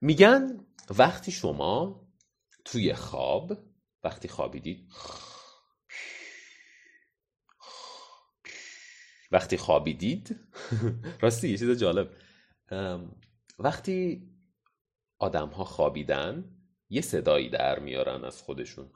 میگن 0.01 0.65
وقتی 0.89 1.31
شما 1.31 2.07
توی 2.65 2.93
خواب 2.93 3.66
وقتی 4.07 4.27
خوابیدید 4.27 4.89
وقتی 9.31 9.57
خوابیدید؟ 9.65 10.39
راستی 11.21 11.49
یه 11.49 11.57
چیز 11.57 11.79
جالب. 11.79 12.11
وقتی 13.59 14.29
آدم 15.19 15.49
ها 15.49 15.63
خوابیدن 15.63 16.57
یه 16.89 17.01
صدایی 17.01 17.49
در 17.49 17.79
میارن 17.79 18.23
از 18.23 18.41
خودشون. 18.41 18.89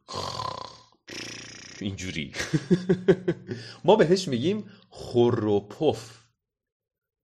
اینجوری. 1.81 2.33
ما 3.85 3.95
بهش 3.95 4.27
میگیم 4.27 4.71
خور 4.89 5.45
و 5.45 5.59
پف. 5.59 6.21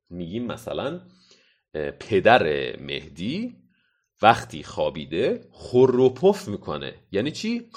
میگیم 0.10 0.46
مثلا 0.46 1.02
پدر 2.00 2.44
مهدی 2.80 3.67
وقتی 4.22 4.64
خوابیده 4.64 5.48
خور 5.52 6.10
پف 6.10 6.48
می‌کنه. 6.48 6.96
یعنی 7.12 7.32
چی؟ 7.32 7.70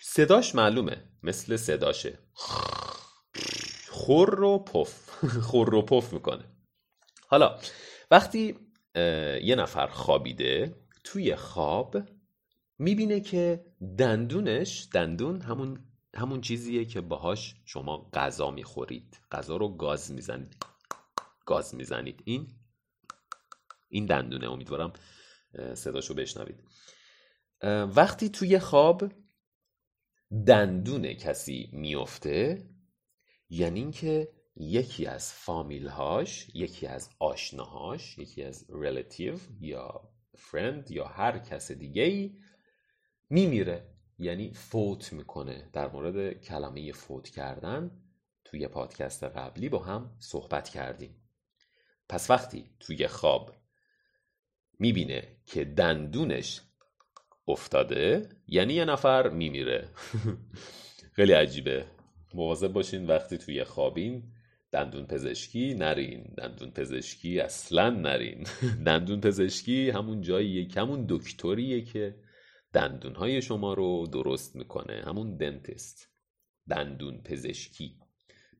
صداش 0.00 0.54
معلومه. 0.54 1.04
مثل 1.22 1.56
صداشه. 1.56 2.18
خور 3.90 4.42
و 4.42 4.58
پف. 4.58 5.10
خور 5.48 5.74
و 5.74 5.82
پف 5.82 6.12
می‌کنه. 6.12 6.44
حالا 7.26 7.58
وقتی 8.10 8.56
یه 9.42 9.54
نفر 9.58 9.86
خوابیده 9.86 10.76
توی 11.04 11.36
خواب 11.36 11.98
می‌بینه 12.78 13.20
که 13.20 13.64
دندونش 13.98 14.88
دندون 14.92 15.40
همون 15.40 15.84
همون 16.14 16.40
چیزیه 16.40 16.84
که 16.84 17.00
باهاش 17.00 17.54
شما 17.64 18.10
غذا 18.12 18.50
می‌خورید. 18.50 19.20
غذا 19.32 19.56
رو 19.56 19.68
گاز 19.68 20.12
می‌زنید. 20.12 20.56
گاز 21.46 21.74
می‌زنید. 21.74 22.22
این 22.24 22.48
این 23.92 24.06
دندونه 24.06 24.50
امیدوارم 24.50 24.92
صداشو 25.74 26.14
بشنوید. 26.14 26.64
وقتی 27.96 28.28
توی 28.28 28.58
خواب 28.58 29.12
دندون 30.46 31.12
کسی 31.14 31.70
میفته 31.72 32.68
یعنی 33.48 33.80
اینکه 33.80 34.28
یکی 34.56 35.06
از 35.06 35.32
فامیلهاش 35.32 36.50
یکی 36.54 36.86
از 36.86 37.10
آشناهاش 37.18 38.18
یکی 38.18 38.42
از 38.42 38.66
ریلیتیو 38.70 39.38
یا 39.60 40.08
فرند 40.34 40.90
یا 40.90 41.04
هر 41.04 41.38
کس 41.38 41.72
دیگه 41.72 42.02
ای 42.02 42.36
میمیره. 43.30 43.88
یعنی 44.18 44.52
فوت 44.54 45.12
می‌کنه. 45.12 45.70
در 45.72 45.88
مورد 45.88 46.40
کلمه 46.40 46.92
فوت 46.92 47.28
کردن 47.28 48.02
توی 48.44 48.68
پادکست 48.68 49.24
قبلی 49.24 49.68
با 49.68 49.78
هم 49.78 50.16
صحبت 50.18 50.68
کردیم. 50.68 51.22
پس 52.08 52.30
وقتی 52.30 52.70
توی 52.80 53.08
خواب 53.08 53.54
می‌بینه 54.82 55.22
که 55.46 55.64
دندونش 55.64 56.60
افتاده 57.48 58.28
یعنی 58.46 58.74
یه 58.74 58.84
نفر 58.84 59.28
میمیره. 59.28 59.88
خیلی 61.16 61.32
عجیبه. 61.32 61.84
مواظب 62.34 62.72
باشین 62.72 63.06
وقتی 63.06 63.38
توی 63.38 63.64
خوابین 63.64 64.22
دندون 64.72 65.06
پزشکی 65.06 65.74
نرین. 65.74 66.34
دندون 66.38 66.70
پزشکی 66.70 67.40
اصلا 67.40 67.90
نرین. 67.90 68.46
دندون 68.86 69.20
پزشکی 69.20 69.90
همون 69.90 70.20
جاییه 70.20 70.66
که 70.66 70.80
همون 70.80 71.06
دکتریه 71.08 71.80
که 71.84 72.14
دندونهای 72.72 73.42
شما 73.42 73.74
رو 73.74 74.06
درست 74.06 74.56
می‌کنه. 74.56 75.02
همون 75.06 75.36
دنتست. 75.36 76.08
دندون 76.68 77.22
پزشکی. 77.22 77.98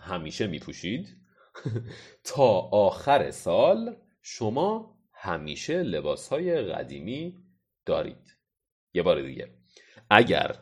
همیشه 0.00 0.46
میپوشید 0.46 1.16
تا 2.34 2.48
آخر 2.72 3.30
سال 3.30 3.96
شما 4.22 4.98
همیشه 5.12 5.82
لباس 5.82 6.28
های 6.28 6.62
قدیمی 6.62 7.44
دارید. 7.86 8.36
یه 8.94 9.02
بار 9.02 9.22
دیگه. 9.22 9.48
اگر 10.10 10.56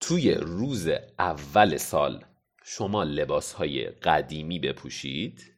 توی 0.00 0.34
روز 0.34 0.88
اول 1.18 1.76
سال 1.76 2.24
شما 2.64 3.04
لباس 3.04 3.52
های 3.52 3.84
قدیمی 3.86 4.58
بپوشید 4.58 5.51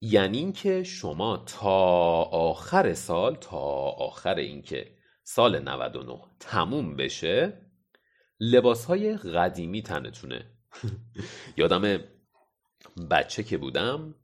یعنی 0.00 0.38
اینکه 0.38 0.84
شما 0.84 1.36
تا 1.36 2.22
آخر 2.22 2.94
سال 2.94 3.34
تا 3.34 3.58
آخر 3.90 4.34
اینکه 4.34 4.98
سال 5.24 5.58
99 5.58 6.20
تموم 6.40 6.96
بشه 6.96 7.60
لباس 8.40 8.84
های 8.84 9.16
قدیمی 9.16 9.82
تنتونه. 9.82 10.50
یادم 11.56 12.00
بچه 13.10 13.42
که 13.42 13.58
بودم 13.58 14.14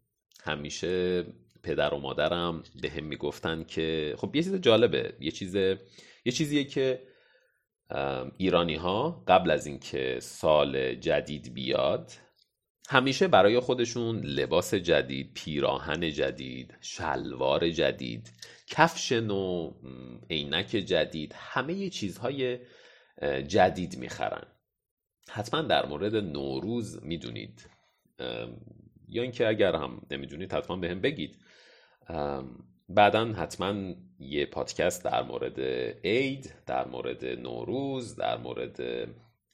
همیشه 0.44 1.24
پدر 1.62 1.94
و 1.94 1.98
مادرم 1.98 2.62
به 2.82 2.90
هم 2.90 3.04
می‌گفتن 3.04 3.64
که 3.64 4.14
خب 4.18 4.37
یه 4.37 4.42
چیز 4.42 4.54
جالبه 4.54 5.16
یه 5.20 5.30
چیز 5.30 5.54
یه 6.24 6.32
چیزیه 6.32 6.64
که 6.64 7.02
ایرانی 8.37 8.74
ها 8.74 9.24
قبل 9.28 9.50
از 9.50 9.66
اینکه 9.66 10.18
سال 10.20 10.94
جدید 10.94 11.54
بیاد 11.54 12.12
همیشه 12.88 13.28
برای 13.28 13.60
خودشون 13.60 14.20
لباس 14.20 14.74
جدید 14.74 15.34
پیراهن 15.34 16.10
جدید 16.10 16.74
شلوار 16.80 17.70
جدید 17.70 18.32
کفش 18.66 19.12
نو 19.12 19.72
عینک 20.30 20.66
جدید 20.66 21.34
همه 21.38 21.90
چیزهای 21.90 22.58
جدید 23.48 23.98
می‌خرن. 23.98 24.46
حتما 25.30 25.62
در 25.62 25.86
مورد 25.86 26.16
نوروز 26.16 27.04
می‌دونید. 27.04 27.68
یا 29.08 29.22
اینکه 29.22 29.48
اگر 29.48 29.74
هم 29.76 30.02
نمی‌دونید 30.10 30.52
حتما 30.52 30.76
به 30.76 30.90
هم 30.90 31.00
بگید 31.00 31.38
بعدا 32.88 33.32
حتما 33.32 33.94
یه 34.18 34.46
پادکست 34.46 35.04
در 35.04 35.22
مورد 35.22 35.60
عید 36.04 36.54
در 36.66 36.88
مورد 36.88 37.24
نوروز 37.24 38.16
در 38.16 38.36
مورد 38.36 39.08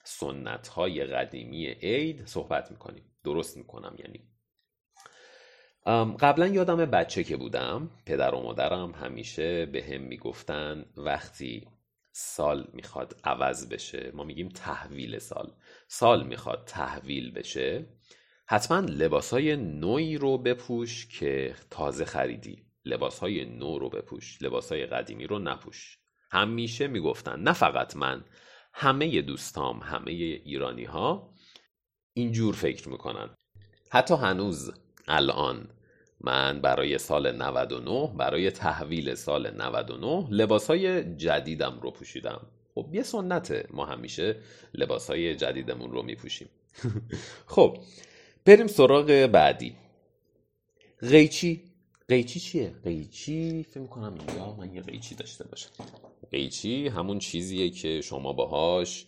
سنت 0.04 0.68
های 0.68 1.04
قدیمی 1.04 1.66
عید 1.66 2.26
صحبت 2.26 2.70
می‌کنیم. 2.70 3.04
درست 3.24 3.56
می‌کنم 3.56 3.96
یعنی. 3.98 4.20
قبلا 6.20 6.46
یادم 6.46 6.76
بچه 6.76 7.24
که 7.24 7.36
بودم 7.36 7.90
پدر 8.06 8.34
و 8.34 8.42
مادرم 8.42 8.92
همیشه 8.92 9.66
به 9.66 9.82
هم 9.82 10.00
می‌گفتن 10.00 10.84
وقتی 10.96 11.68
سال 12.12 12.68
می‌خواد 12.72 13.20
عوض 13.24 13.68
بشه 13.68 14.10
ما 14.14 14.24
میگیم 14.24 14.48
تحویل 14.48 15.18
سال. 15.18 15.52
سال 15.88 16.26
می‌خواد 16.26 16.64
تحویل 16.66 17.30
بشه 17.30 17.86
حتما 18.46 18.78
لباس 18.78 19.32
های 19.32 19.56
نوی 19.56 20.16
رو 20.16 20.38
بپوش 20.38 21.06
که 21.06 21.54
تازه 21.70 22.04
خریدی. 22.04 22.66
لباس 22.84 23.18
های 23.18 23.44
نو 23.44 23.78
رو 23.78 23.88
بپوش 23.88 24.42
لباس 24.42 24.72
های 24.72 24.86
قدیمی 24.86 25.26
رو 25.26 25.38
نپوش. 25.38 25.98
همیشه 26.30 26.86
می‌گفتن 26.86 27.40
نه 27.40 27.52
فقط 27.52 27.96
من 27.96 28.24
همه 28.72 29.22
دوستام 29.22 29.80
همه 29.80 30.10
ایرانی 30.10 30.84
ها 30.84 31.29
اینجور 32.20 32.54
فکر 32.54 32.88
می‌کنن. 32.88 33.30
حتی 33.90 34.14
هنوز 34.14 34.72
الان 35.08 35.68
من 36.20 36.60
برای 36.60 36.98
سال 36.98 37.32
99 37.32 38.12
برای 38.16 38.50
تحویل 38.50 39.14
سال 39.14 39.50
99 39.50 40.26
لباس 40.30 40.66
های 40.66 41.14
جدیدم 41.16 41.78
رو 41.82 41.90
پوشیدم. 41.90 42.40
خب 42.74 42.86
یه 42.92 43.02
سنته. 43.02 43.66
ما 43.70 43.84
همیشه 43.86 44.36
لباس 44.74 45.10
های 45.10 45.36
جدیدمون 45.36 45.90
رو 45.90 46.02
میپوشیم. 46.02 46.48
خب 47.54 47.78
بریم 48.44 48.66
سراغ 48.66 49.06
بعدی. 49.32 49.74
قیچی. 51.00 51.62
قیچی 52.08 52.40
چیه؟ 52.40 52.74
قیچی 52.84 53.62
فکر 53.62 53.80
می‌کنم 53.80 54.14
اینجا 54.14 54.54
من 54.58 54.74
یه 54.74 54.80
قیچی 54.82 55.14
داشته 55.14 55.44
باشم. 55.44 55.70
قیچی 56.30 56.88
همون 56.88 57.18
چیزیه 57.18 57.70
که 57.70 58.00
شما 58.00 58.32
باهاش 58.32 59.06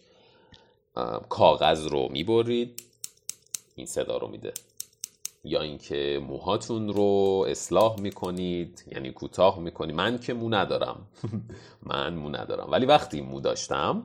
کاغذ 1.28 1.86
رو 1.86 2.08
می‌برید. 2.12 2.82
این 3.74 3.86
صدا 3.86 4.16
رو 4.16 4.28
میده. 4.28 4.52
یا 5.44 5.62
اینکه 5.62 6.20
موهاتون 6.28 6.88
رو 6.92 7.44
اصلاح 7.48 8.00
می‌کنید 8.00 8.84
یعنی 8.92 9.10
کوتاه 9.10 9.58
می‌کنید 9.58 9.96
من 9.96 10.18
که 10.18 10.34
مو 10.34 10.48
ندارم. 10.48 11.06
من 11.82 12.14
مو 12.14 12.28
ندارم. 12.28 12.68
ولی 12.70 12.86
وقتی 12.86 13.20
مو 13.20 13.40
داشتم 13.40 14.04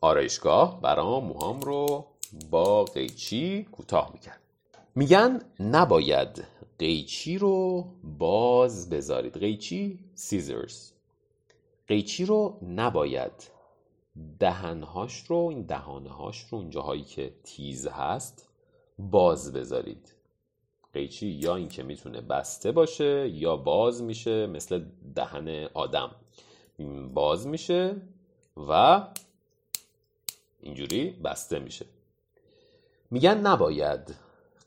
آرایشگاه 0.00 0.80
برام 0.80 1.24
موهام 1.24 1.60
رو 1.60 2.06
با 2.50 2.84
قیچی 2.84 3.64
کوتاه 3.72 4.10
می‌کرد. 4.12 4.40
میگن 4.94 5.40
نباید 5.60 6.44
قیچی 6.78 7.38
رو 7.38 7.84
باز 8.18 8.90
بذارید. 8.90 9.38
قیچی 9.38 9.98
سیزرز 10.14 10.90
قیچی 11.88 12.24
رو 12.24 12.58
نباید 12.62 13.55
دهنهاش 14.38 15.18
رو 15.26 15.36
این 15.36 15.62
دهانهاش 15.62 16.40
رو 16.50 16.58
اون 16.58 16.70
جاهایی 16.70 17.04
که 17.04 17.34
تیز 17.44 17.86
هست 17.86 18.48
باز 18.98 19.52
بذارید. 19.52 20.12
قیچی 20.92 21.26
یا 21.26 21.56
اینکه 21.56 21.82
می‌تونه 21.82 22.20
بسته 22.20 22.72
باشه 22.72 23.28
یا 23.28 23.56
باز 23.56 24.02
میشه 24.02 24.46
مثل 24.46 24.84
دهن 25.14 25.68
آدم. 25.74 26.10
باز 27.14 27.46
میشه 27.46 27.96
و 28.56 29.02
اینجوری 30.60 31.10
بسته 31.10 31.58
میشه. 31.58 31.86
میگن 33.10 33.38
نباید 33.38 34.14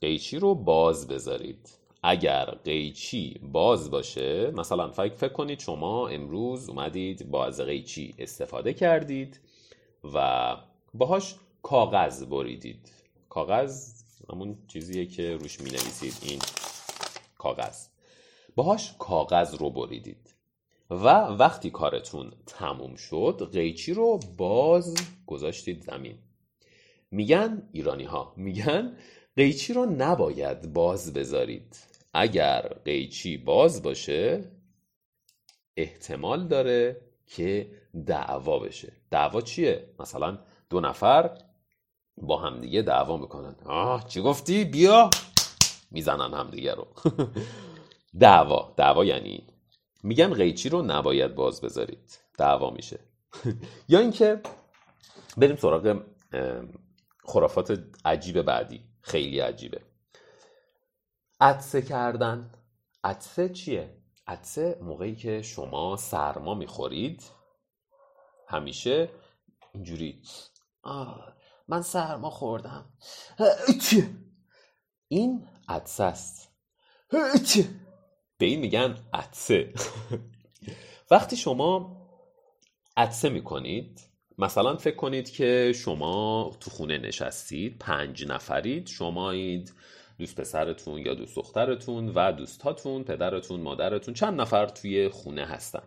قیچی 0.01 0.39
رو 0.39 0.55
باز 0.55 1.07
بذارید. 1.07 1.78
اگر 2.03 2.45
قیچی 2.45 3.39
باز 3.43 3.91
باشه 3.91 4.51
مثلا 4.51 4.91
فکر 4.91 5.15
فکر 5.15 5.33
کنید 5.33 5.59
شما 5.59 6.07
امروز 6.07 6.69
اومدید 6.69 7.31
با 7.31 7.45
از 7.45 7.62
قیچی 7.62 8.15
استفاده 8.19 8.73
کردید 8.73 9.39
و 10.13 10.55
باهاش 10.93 11.35
کاغذ 11.63 12.23
بریدید. 12.23 12.91
کاغذ 13.29 13.93
همون 14.33 14.57
چیزیه 14.67 15.05
که 15.05 15.38
روش 15.38 15.62
می 15.62 15.69
نویسید 15.69 16.17
این 16.21 16.39
کاغذ. 17.38 17.88
باهاش 18.55 18.93
کاغذ 18.99 19.55
رو 19.55 19.69
بریدید 19.69 20.35
و 20.89 21.05
وقتی 21.19 21.69
کارتون 21.69 22.33
تموم 22.45 22.95
شد 22.95 23.49
قیچی 23.53 23.93
رو 23.93 24.19
باز 24.38 24.95
گذاشتید 25.25 25.83
زمین. 25.83 26.17
میگن 27.12 27.69
ایرانی 27.71 28.03
ها 28.03 28.33
میگن 28.38 28.97
قیچی 29.35 29.73
رو 29.73 29.85
نباید 29.85 30.73
باز 30.73 31.13
بذارید. 31.13 31.88
اگر 32.13 32.61
قیچی 32.85 33.37
باز 33.37 33.83
باشه 33.83 34.51
احتمال 35.77 36.47
داره 36.47 37.01
که 37.27 37.71
دعوا 38.05 38.59
بشه. 38.59 38.93
دعوا 39.11 39.41
چیه؟ 39.41 39.93
مثلا 39.99 40.39
دو 40.69 40.79
نفر 40.79 41.37
با 42.17 42.37
همدیگه 42.37 42.81
دعوا 42.81 43.17
می‌کنن. 43.17 43.55
آه 43.65 44.07
چی 44.07 44.21
گفتی؟ 44.21 44.65
بیا! 44.65 45.09
می‌زنن 45.91 46.33
همدیگه 46.33 46.73
رو. 46.73 46.87
دعوا. 48.19 48.73
دعوا 48.77 49.05
یعنی 49.05 49.47
میگن 50.03 50.33
قیچی 50.33 50.69
رو 50.69 50.81
نباید 50.81 51.35
باز 51.35 51.61
بذارید. 51.61 52.19
دعوا 52.37 52.69
میشه. 52.69 52.99
یا 53.89 53.99
اینکه 53.99 54.41
بریم 55.37 55.55
سراغ 55.55 56.03
خرافات 57.25 57.79
عجیب 58.05 58.41
بعدی. 58.41 58.81
خیلی 59.01 59.39
عجیبه. 59.39 59.81
عدسه 61.39 61.82
کردن. 61.82 62.52
عدسه 63.04 63.49
چیه؟ 63.49 63.97
عدسه 64.28 64.80
موقعی 64.82 65.15
که 65.15 65.41
شما 65.41 65.95
سرما 65.97 66.54
می‌خورید. 66.54 67.23
همیشه 68.47 69.10
اینجوری 69.73 70.21
آه 70.84 71.34
من 71.67 71.82
سرما 71.82 72.30
خوردم. 72.30 72.93
این 75.08 75.47
عدسه 75.67 76.04
است. 76.04 76.52
به 78.38 78.45
این 78.45 78.60
میگن 78.60 78.97
عدسه 79.13 79.73
وقتی 81.12 81.38
شما 81.38 81.97
عدسه 82.97 83.30
می‌کنید 83.30 84.02
مثلا 84.38 84.75
فکر 84.78 84.95
کنید 84.95 85.32
که 85.32 85.73
شما 85.75 86.52
تو 86.60 86.69
خونه 86.71 86.97
نشستید 86.97 87.78
پنج 87.80 88.25
نفرید 88.28 88.88
شمایید 88.88 89.73
دوست 90.19 90.39
پسرتون 90.39 90.97
یا 90.97 91.13
دوست 91.13 91.36
دخترتون 91.36 92.10
و 92.15 92.32
دوستاتون 92.32 93.03
پدرتون 93.03 93.62
مادرتون 93.62 94.13
چند 94.13 94.41
نفر 94.41 94.65
توی 94.65 95.10
خونه 95.10 95.45
هستن؟ 95.45 95.84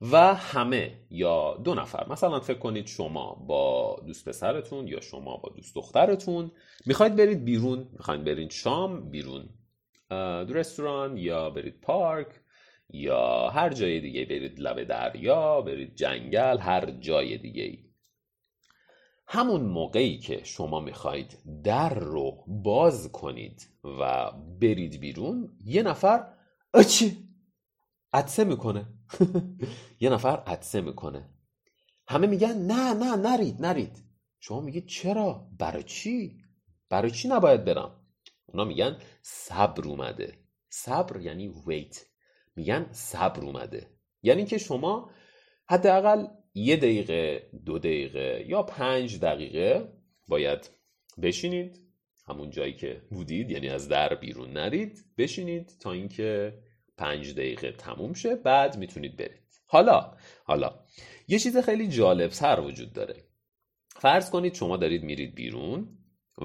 و 0.00 0.34
همه 0.34 1.00
یا 1.10 1.56
دو 1.64 1.74
نفر. 1.74 2.08
مثلا 2.08 2.40
فکر 2.40 2.58
کنید 2.58 2.86
شما 2.86 3.44
با 3.48 3.96
دوست 4.06 4.28
پسرتون 4.28 4.88
یا 4.88 5.00
شما 5.00 5.36
با 5.36 5.52
دوست 5.56 5.74
دخترتون. 5.74 6.50
می‌خواید 6.86 7.16
برید 7.16 7.44
بیرون. 7.44 7.88
می‌خواید 7.92 8.24
برید 8.24 8.50
شام 8.50 9.10
بیرون 9.10 9.48
دو 10.10 10.54
رستوران 10.54 11.16
یا 11.16 11.50
برید 11.50 11.80
پارک 11.80 12.26
یا 12.90 13.48
هر 13.48 13.70
جای 13.70 14.00
دیگه. 14.00 14.24
برید 14.24 14.60
لب 14.60 14.84
دریا 14.84 15.60
برید 15.60 15.94
جنگل 15.94 16.58
هر 16.58 16.90
جای 16.90 17.38
دیگه 17.38 17.62
ای 17.62 17.87
همون 19.30 19.60
موقعی 19.60 20.18
که 20.18 20.44
شما 20.44 20.80
می‌خواید 20.80 21.62
در 21.64 21.94
رو 21.94 22.44
باز 22.46 23.12
کنید 23.12 23.68
و 24.00 24.32
برید 24.60 25.00
بیرون 25.00 25.58
یه 25.64 25.82
نفر 25.82 26.34
اچه 26.74 27.16
عدسه 28.12 28.44
می‌کنه. 28.44 28.86
یه 30.00 30.10
نفر 30.10 30.36
عدسه 30.36 30.80
می‌کنه. 30.80 31.28
همه 32.08 32.26
میگن 32.26 32.58
نه 32.58 32.94
نه 32.94 33.16
نرید 33.16 33.66
نرید. 33.66 34.04
شما 34.40 34.60
میگید 34.60 34.86
چرا؟ 34.86 35.50
برای 35.58 35.82
چی؟ 35.82 36.42
برای 36.88 37.10
چی 37.10 37.28
نباید 37.28 37.64
برم؟ 37.64 38.06
اونا 38.46 38.64
میگن 38.64 38.98
صبر 39.22 39.88
اومده. 39.88 40.34
صبر 40.70 41.20
یعنی 41.20 41.48
ویت 41.48 42.04
میگن 42.56 42.88
صبر 42.92 43.44
اومده. 43.44 43.90
یعنی 44.22 44.44
که 44.44 44.58
شما 44.58 45.10
حداقل 45.68 46.26
یه 46.58 46.76
دقیقه 46.76 47.50
دو 47.66 47.78
دقیقه 47.78 48.44
یا 48.48 48.62
پنج 48.62 49.20
دقیقه 49.20 49.92
باید 50.28 50.70
بشینید. 51.22 51.80
همون 52.26 52.50
جایی 52.50 52.72
که 52.72 53.02
بودید 53.10 53.50
یعنی 53.50 53.68
از 53.68 53.88
در 53.88 54.14
بیرون 54.14 54.50
نرید 54.50 55.04
بشینید 55.18 55.76
تا 55.80 55.92
اینکه 55.92 56.58
پنج 56.96 57.32
دقیقه 57.32 57.72
تموم 57.72 58.14
شه 58.14 58.34
بعد 58.36 58.78
می‌تونید 58.78 59.16
برید. 59.16 59.48
حالا 59.66 60.16
حالا 60.44 60.84
یه 61.28 61.38
چیز 61.38 61.56
خیلی 61.56 61.88
جالب 61.88 62.30
تر 62.30 62.60
وجود 62.60 62.92
داره. 62.92 63.24
فرض 63.88 64.30
کنید 64.30 64.54
شما 64.54 64.76
دارید 64.76 65.02
میرید 65.02 65.34
بیرون 65.34 65.98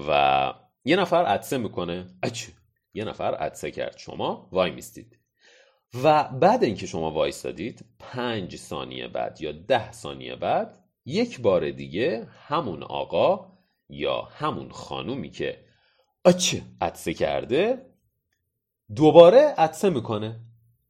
و 0.08 0.52
یه 0.84 0.96
نفر 0.96 1.24
عدسه 1.24 1.58
می‌کنه. 1.58 2.06
اچ 2.22 2.46
یه 2.94 3.04
نفر 3.04 3.34
عدسه 3.34 3.70
کرد. 3.70 3.98
شما 3.98 4.48
وای 4.52 4.70
میستید. 4.70 5.18
و 6.02 6.24
بعد 6.24 6.64
اینکه 6.64 6.86
شما 6.86 7.10
وایستادید 7.10 7.84
پنج 7.98 8.56
ثانیه 8.56 9.08
بعد 9.08 9.40
یا 9.40 9.52
ده 9.52 9.92
ثانیه 9.92 10.36
بعد 10.36 10.84
یک 11.06 11.40
بار 11.40 11.70
دیگه 11.70 12.28
همون 12.48 12.82
آقا 12.82 13.52
یا 13.88 14.22
همون 14.22 14.70
خانومی 14.70 15.30
که 15.30 15.64
اچ 16.24 16.54
عدسه 16.80 17.14
کرده 17.14 17.86
دوباره 18.96 19.38
عدسه 19.38 19.90
می‌کنه. 19.90 20.40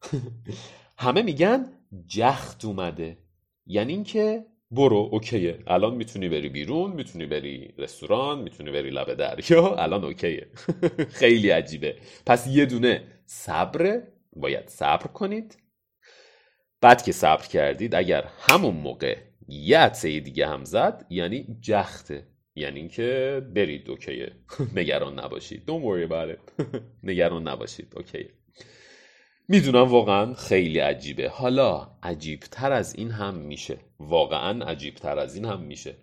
همه 0.98 1.22
میگن 1.22 1.66
جخت 2.06 2.64
اومده. 2.64 3.18
یعنی 3.66 3.92
اینکه 3.92 4.44
برو 4.70 5.08
اوکیه. 5.12 5.58
الان 5.66 5.94
می‌تونی 5.94 6.28
بری 6.28 6.48
بیرون 6.48 6.92
می‌تونی 6.92 7.26
بری 7.26 7.74
رستوران 7.78 8.38
می‌تونی 8.38 8.70
بری 8.70 8.90
لب 8.90 9.14
دریا. 9.14 9.74
الان 9.84 10.04
اوکیه. 10.04 10.46
خیلی 11.20 11.50
عجیبه. 11.50 11.96
پس 12.26 12.46
یه 12.46 12.66
دونه 12.66 13.02
صبر 13.26 14.02
باید 14.36 14.68
صبر 14.68 15.06
کنید. 15.06 15.58
بعد 16.80 17.02
که 17.02 17.12
صبر 17.12 17.46
کردید 17.46 17.94
اگر 17.94 18.24
همون 18.40 18.74
موقع 18.74 19.16
یه 19.48 19.78
عدسه 19.78 20.20
دیگه 20.20 20.46
هم 20.48 20.64
زد 20.64 21.06
یعنی 21.10 21.58
جخته. 21.60 22.28
یعنی 22.56 22.80
اینکه 22.80 23.40
برید 23.54 23.90
اوکیه 23.90 24.32
نگران 24.76 25.20
نباشید. 25.20 25.62
Don't 25.66 25.84
worry 25.84 26.10
about 26.10 26.38
نگران 27.08 27.48
نباشید. 27.48 27.92
اوکیه 27.96 28.30
می‌دونم 29.48 29.88
واقعا 29.88 30.34
خیلی 30.34 30.78
عجیبه. 30.78 31.28
حالا 31.28 31.98
عجیب 32.02 32.40
تر 32.40 32.72
از 32.72 32.94
این 32.94 33.10
هم 33.10 33.34
میشه. 33.34 33.78
واقعا 33.98 34.64
عجیب 34.64 34.94
تر 34.94 35.18
از 35.18 35.34
این 35.34 35.44
هم 35.44 35.60
میشه. 35.60 35.96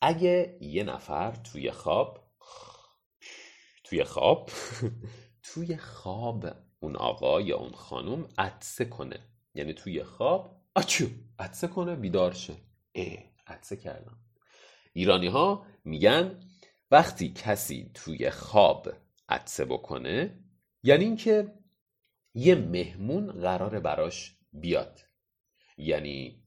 اگه 0.00 0.58
یه 0.60 0.84
نفر 0.84 1.30
توی 1.30 1.70
خواب 1.70 2.26
توی 3.84 4.04
خواب 4.04 4.50
توی 5.52 5.76
خواب 5.76 6.46
اون 6.86 6.96
آقا 6.96 7.40
یا 7.40 7.56
اون 7.56 7.72
خانم 7.72 8.28
عدسه 8.38 8.84
کنه. 8.84 9.18
یعنی 9.54 9.72
توی 9.72 10.02
خواب 10.02 10.62
آچو 10.74 11.06
عدسه 11.38 11.68
کنه 11.68 11.96
بیدار 11.96 12.32
شه. 12.32 12.56
اه 12.94 13.18
عدسه 13.46 13.76
کردم. 13.76 14.18
ایرانی 14.92 15.26
ها 15.26 15.66
میگن 15.84 16.40
وقتی 16.90 17.32
کسی 17.32 17.90
توی 17.94 18.30
خواب 18.30 18.88
عدسه 19.28 19.64
بکنه 19.64 20.44
یعنی 20.82 21.04
اینکه 21.04 21.54
یه 22.34 22.54
مهمون 22.54 23.32
قراره 23.32 23.80
براش 23.80 24.36
بیاد. 24.52 25.00
یعنی 25.78 26.44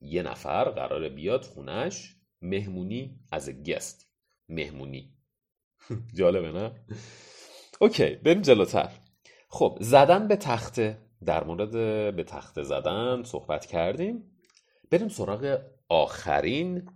یه 0.00 0.22
نفر 0.22 0.64
قراره 0.64 1.08
بیاد 1.08 1.42
خونش 1.44 2.16
مهمونی 2.42 3.20
از 3.32 3.50
گست 3.50 4.10
مهمونی. 4.48 5.16
جالبه 6.18 6.52
نه؟ 6.52 6.84
اوکی 7.80 8.14
بریم 8.14 8.42
جلوتر. 8.42 9.01
خب 9.52 9.78
زدن 9.80 10.28
به 10.28 10.36
تخته. 10.36 10.98
در 11.24 11.44
مورد 11.44 11.70
به 12.16 12.24
تخته 12.24 12.62
زدن 12.62 13.22
صحبت 13.22 13.66
کردیم. 13.66 14.38
بریم 14.90 15.08
سراغ 15.08 15.58
آخرین 15.88 16.88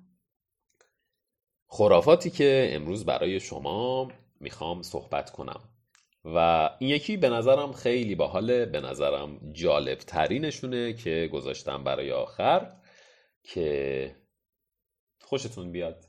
خرافاتی 1.66 2.30
که 2.30 2.68
امروز 2.72 3.04
برای 3.04 3.40
شما 3.40 4.08
می‌خوام 4.40 4.82
صحبت 4.82 5.30
کنم. 5.30 5.60
و 6.24 6.70
این 6.78 6.90
یکی 6.90 7.16
به 7.16 7.28
نظرم 7.28 7.72
خیلی 7.72 8.14
باحاله 8.14 8.66
به 8.66 8.80
نظرم 8.80 9.52
جالب 9.52 9.98
ترینشونه 9.98 10.92
که 10.92 11.30
گذاشتم 11.32 11.84
برای 11.84 12.12
آخر 12.12 12.72
که 13.42 14.16
خوشتون 15.20 15.72
بیاد 15.72 16.04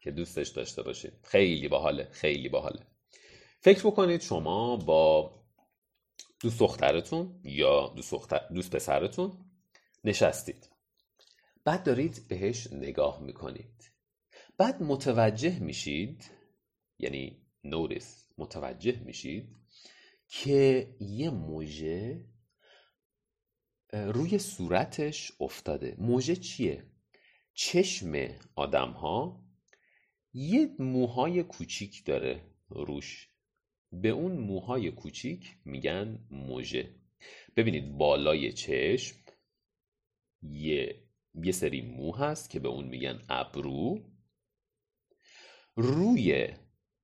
که 0.00 0.10
دوستش 0.10 0.48
داشته 0.48 0.82
باشید. 0.82 1.12
خیلی 1.24 1.68
باحاله 1.68 2.08
خیلی 2.10 2.48
باحاله. 2.48 2.86
فکر 3.60 3.86
بکنید 3.86 4.20
شما 4.20 4.76
با 4.76 5.41
دوست 6.42 6.60
دخترتون 6.60 7.40
یا 7.44 7.92
دوست, 7.96 8.12
دختر... 8.12 8.48
دوست 8.54 8.76
پسرتون؟ 8.76 9.50
نشستید. 10.04 10.70
بعد 11.64 11.84
دارید 11.84 12.28
بهش 12.28 12.72
نگاه 12.72 13.22
می‌کنید. 13.22 13.92
بعد 14.58 14.82
متوجه 14.82 15.58
میشید 15.58 16.30
یعنی 16.98 17.46
نورس 17.64 18.28
متوجه 18.38 19.02
میشید 19.04 19.56
که 20.28 20.94
یه 21.00 21.30
موژه 21.30 22.24
روی 23.92 24.38
صورتش 24.38 25.32
افتاده. 25.40 25.96
موژه 25.98 26.36
چیه؟ 26.36 26.86
چشم 27.54 28.38
آدم 28.54 28.90
ها 28.90 29.44
یه 30.32 30.70
موهای 30.78 31.42
کوچیک 31.42 32.04
داره 32.04 32.42
روش. 32.68 33.31
به 33.92 34.08
اون 34.08 34.32
موهای 34.32 34.90
کوچیک 34.90 35.56
میگن 35.64 36.26
موژه. 36.30 36.94
ببینید 37.56 37.98
بالای 37.98 38.52
چشم 38.52 39.16
یه 40.42 41.02
یه 41.34 41.52
سری 41.52 41.82
مو 41.82 42.12
هست 42.12 42.50
که 42.50 42.60
به 42.60 42.68
اون 42.68 42.84
میگن 42.84 43.22
ابرو. 43.28 43.98
روی 45.76 46.48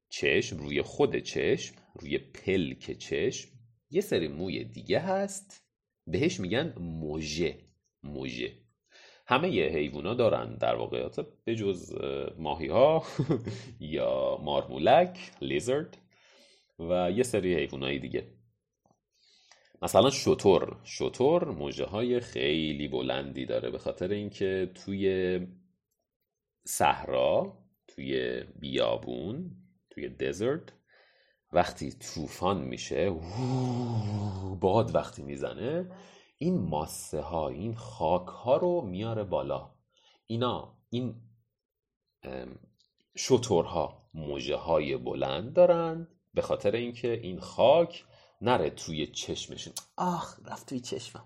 چشم 0.08 0.56
روی 0.56 0.82
خود 0.82 1.16
چشم 1.16 1.74
روی 1.94 2.18
پلک 2.18 2.98
چشم 2.98 3.50
یه 3.90 4.00
سری 4.00 4.28
موی 4.28 4.64
دیگه 4.64 4.98
هست. 4.98 5.64
بهش 6.06 6.40
میگن 6.40 6.74
موژه 6.78 7.58
موژه. 8.02 8.52
همه 9.26 9.50
یه 9.50 9.64
حیوونا 9.64 10.14
دارن 10.14 10.56
در 10.56 10.74
واقعیت 10.74 11.16
به 11.44 11.56
جز 11.56 11.94
ماهی 12.38 12.68
ها 12.68 13.04
یا 13.80 14.38
مارمولک 14.42 15.30
لیزرد. 15.40 15.98
و 16.78 17.10
یه 17.10 17.22
سری 17.22 17.54
حیوانای 17.54 17.98
دیگه. 17.98 18.38
مثلا 19.82 20.10
شتر 20.10 20.76
شتر 20.84 21.44
موجه 21.44 21.84
های 21.84 22.20
خیلی 22.20 22.88
بلندی 22.88 23.46
داره 23.46 23.70
به 23.70 23.78
خاطر 23.78 24.08
اینکه 24.08 24.70
توی 24.74 25.40
صحرا 26.64 27.58
توی 27.88 28.42
بیابون 28.60 29.50
توی 29.90 30.08
دزرت 30.08 30.72
وقتی 31.52 31.92
طوفان 31.92 32.60
میشه 32.60 33.10
باد 34.60 34.94
وقتی 34.94 35.22
می‌زنه 35.22 35.90
این 36.38 36.58
ماسه 36.58 37.20
ها 37.20 37.48
این 37.48 37.74
خاک 37.74 38.28
ها 38.28 38.56
رو 38.56 38.80
میاره 38.80 39.24
بالا. 39.24 39.74
اینا 40.26 40.78
این 40.90 41.14
شترها 43.16 44.10
موجه 44.14 44.56
های 44.56 44.96
بلند 44.96 45.52
دارن 45.52 46.08
به 46.38 46.42
خاطر 46.42 46.70
اینکه 46.70 47.12
این 47.12 47.40
خاک 47.40 48.04
نره 48.42 48.70
توی 48.70 49.06
چشمشون 49.06 49.72
آخ 49.96 50.36
رفت 50.46 50.68
توی 50.68 50.80
چشمم. 50.80 51.24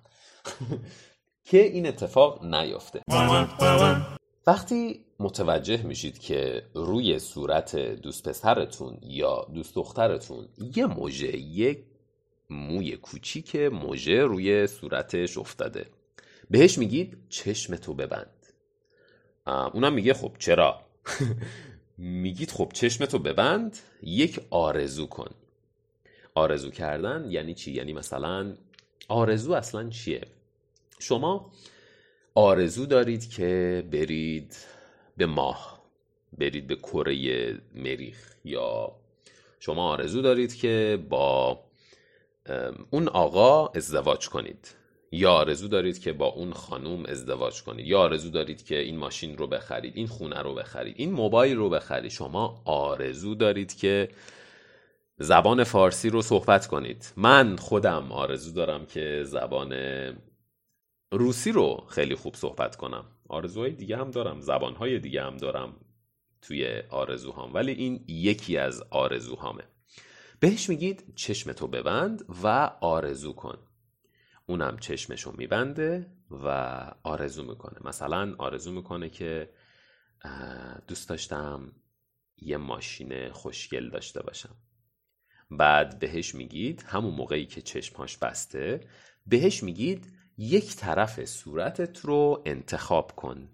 که 1.49 1.63
این 1.63 1.87
اتفاق 1.87 2.45
نیفته. 2.45 3.03
وقتی 4.47 5.05
متوجه 5.19 5.83
میشید 5.83 6.19
که 6.19 6.63
روی 6.75 7.19
صورت 7.19 7.77
دوست 7.77 8.29
پسرتون 8.29 8.99
یا 9.03 9.47
دوست 9.55 9.75
دخترتون 9.75 10.49
یه 10.77 10.87
موژه 10.87 11.37
یک 11.37 11.79
موی 12.51 12.97
کوچیک 12.97 13.57
موژه 13.57 14.23
روی 14.23 14.67
صورتش 14.67 15.39
افتاده 15.39 15.87
بهش 16.51 16.79
میگید 16.79 17.19
چشمتو 17.29 17.95
ببند. 17.95 18.47
اونم 19.47 19.93
میگه 19.93 20.15
خب 20.15 20.33
چرا؟ 20.39 20.81
میگید 21.99 22.51
خب 22.51 22.71
چشمتو 22.75 23.19
ببند 23.19 23.79
یک 24.03 24.41
آرزو 24.51 25.07
کن 25.07 25.31
آرزو 26.35 26.71
کردن 26.71 27.31
یعنی 27.31 27.55
چی؟ 27.55 27.73
یعنی 27.73 27.93
مثلا 27.93 28.55
آرزو 29.09 29.53
اصلا 29.53 29.91
چیه؟ 29.91 30.21
شما 30.99 31.53
آرزو 32.35 32.87
دارید 32.87 33.31
که 33.31 33.85
برید 33.93 34.57
به 35.17 35.27
ماه 35.27 35.83
برید 36.39 36.67
به 36.67 36.77
کره 36.77 37.59
مریخ 37.75 38.35
یا 38.45 38.93
شما 39.61 39.89
آرزو 39.89 40.23
دارید 40.23 40.55
که 40.55 41.05
با 41.09 41.61
اون 42.91 43.09
آقا 43.09 43.67
ازدواج 43.67 44.29
کنید 44.29 44.82
یا 45.15 45.33
آرزو 45.33 45.69
دارید 45.69 45.99
که 45.99 46.13
با 46.13 46.27
اون 46.27 46.53
خانوم 46.53 47.07
ازدواج 47.07 47.63
کنید 47.63 47.87
یا 47.87 48.01
آرزو 48.01 48.31
دارید 48.31 48.65
که 48.65 48.79
این 48.79 48.97
ماشین 48.97 49.37
رو 49.37 49.47
بخرید 49.47 49.97
این 49.97 50.07
خونه 50.07 50.43
رو 50.43 50.55
بخرید 50.55 50.95
این 50.99 51.13
موبایل 51.13 51.57
رو 51.57 51.71
بخرید. 51.71 52.11
شما 52.11 52.63
آرزو 52.65 53.35
دارید 53.35 53.77
که 53.77 54.09
زبان 55.19 55.65
فارسی 55.65 56.11
رو 56.11 56.23
صحبت 56.23 56.67
کنید. 56.67 57.13
من 57.17 57.57
خودم 57.57 58.13
آرزو 58.13 58.53
دارم 58.53 58.87
که 58.87 59.23
زبان 59.27 59.75
روسی 61.13 61.53
رو 61.53 61.85
خیلی 61.89 62.15
خوب 62.15 62.35
صحبت 62.35 62.77
کنم. 62.77 63.05
آرزوهای 63.29 63.73
دیگه 63.73 63.97
هم 63.97 64.11
دارم 64.11 64.41
زبانهای 64.41 64.99
دیگه 64.99 65.23
هم 65.23 65.37
دارم 65.37 65.75
توی 66.43 66.83
آرزوهام 66.91 67.55
ولی 67.55 67.73
این 67.73 68.05
یکی 68.09 68.57
از 68.57 68.83
آرزوهامه. 68.91 69.63
بهش 70.41 70.69
میگید 70.69 71.13
چشمتو 71.17 71.67
ببند 71.67 72.25
و 72.43 72.71
آرزو 72.81 73.33
کن. 73.33 73.59
اونم 74.53 74.79
چشمشو 74.79 75.33
میبنده 75.39 76.07
و 76.31 76.47
آرزو 77.03 77.45
می‌کنه. 77.45 77.79
مثلا 77.85 78.35
آرزو 78.39 78.73
می‌کنه 78.73 79.09
که 79.09 79.51
دوست 80.87 81.09
داشتم 81.09 81.73
یه 82.37 82.57
ماشین 82.57 83.33
خوشگل 83.33 83.91
داشته 83.91 84.23
باشم. 84.23 84.57
بعد 85.51 85.99
بهش 85.99 86.35
میگید 86.35 86.85
همون 86.89 87.15
موقعی 87.15 87.47
که 87.47 87.63
چشمهاش 87.63 88.17
بسته 88.17 88.81
بهش 89.27 89.63
میگید 89.63 90.13
یک 90.39 90.77
طرف 90.77 91.25
صورتت 91.25 92.01
رو 92.01 92.43
انتخاب 92.47 93.13
کن. 93.17 93.49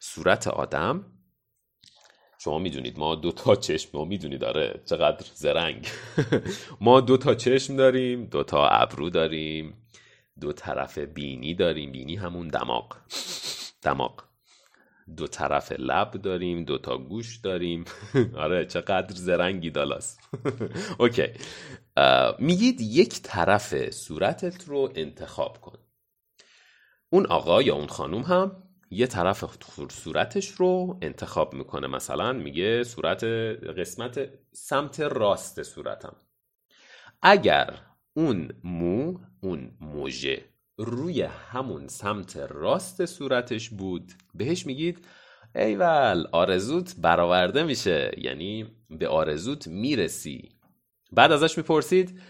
صورت 0.00 0.48
آدم 0.48 1.04
شما 2.40 2.58
می‌دونید 2.58 2.98
ما 2.98 3.14
دو 3.14 3.32
تا 3.32 3.56
چشم 3.56 3.90
ما 3.94 4.04
می‌دونید 4.04 4.40
داره 4.40 4.82
چقدر 4.84 5.26
زرنگ. 5.34 5.88
ما 6.80 7.00
دو 7.00 7.16
تا 7.16 7.34
چشم 7.34 7.76
داریم 7.76 8.24
دو 8.24 8.44
تا 8.44 8.68
ابرو 8.68 9.10
داریم. 9.10 9.87
دو 10.40 10.52
طرف 10.52 10.98
بینی 10.98 11.54
داریم. 11.54 11.92
بینی 11.92 12.16
همون 12.16 12.48
دماغ. 12.48 12.96
دماغ. 13.82 14.24
دو 15.16 15.26
طرف 15.26 15.72
لب 15.72 16.10
داریم 16.10 16.64
دو 16.64 16.78
تا 16.78 16.98
گوش 16.98 17.36
داریم. 17.36 17.84
آره 18.36 18.66
چقدر 18.66 19.14
زرنگی 19.14 19.70
دالاس 19.70 20.18
اوکی. 21.00 21.26
میگید 22.38 22.80
یک 22.80 23.22
طرف 23.22 23.90
صورتت 23.90 24.64
رو 24.64 24.92
انتخاب 24.94 25.60
کن. 25.60 25.78
اون 27.10 27.26
آقا 27.26 27.62
یا 27.62 27.74
اون 27.74 27.86
خانوم 27.86 28.22
هم 28.22 28.62
یه 28.90 29.06
طرف 29.06 29.44
صورتش 29.90 30.48
رو 30.48 30.98
انتخاب 31.02 31.54
می‌کنه. 31.54 31.86
مثلا 31.86 32.32
میگه 32.32 32.84
صورت 32.84 33.24
قسمت 33.78 34.30
سمت 34.52 35.00
راست 35.00 35.62
صورتم. 35.62 36.16
اگر 37.22 37.87
اون 38.18 38.50
مو 38.64 39.18
اون 39.40 39.70
موژه 39.80 40.44
روی 40.76 41.22
همون 41.22 41.88
سمت 41.88 42.36
راست 42.36 43.06
صورتش 43.06 43.70
بود. 43.70 44.12
بهش 44.34 44.66
میگید 44.66 45.06
ایول 45.54 46.26
آرزوت 46.32 46.94
برآورده 46.98 47.62
میشه. 47.62 48.10
یعنی 48.18 48.66
به 48.90 49.08
آرزوت 49.08 49.66
می‌رسی. 49.66 50.48
بعد 51.12 51.32
ازش 51.32 51.58
می‌پرسید 51.58 52.20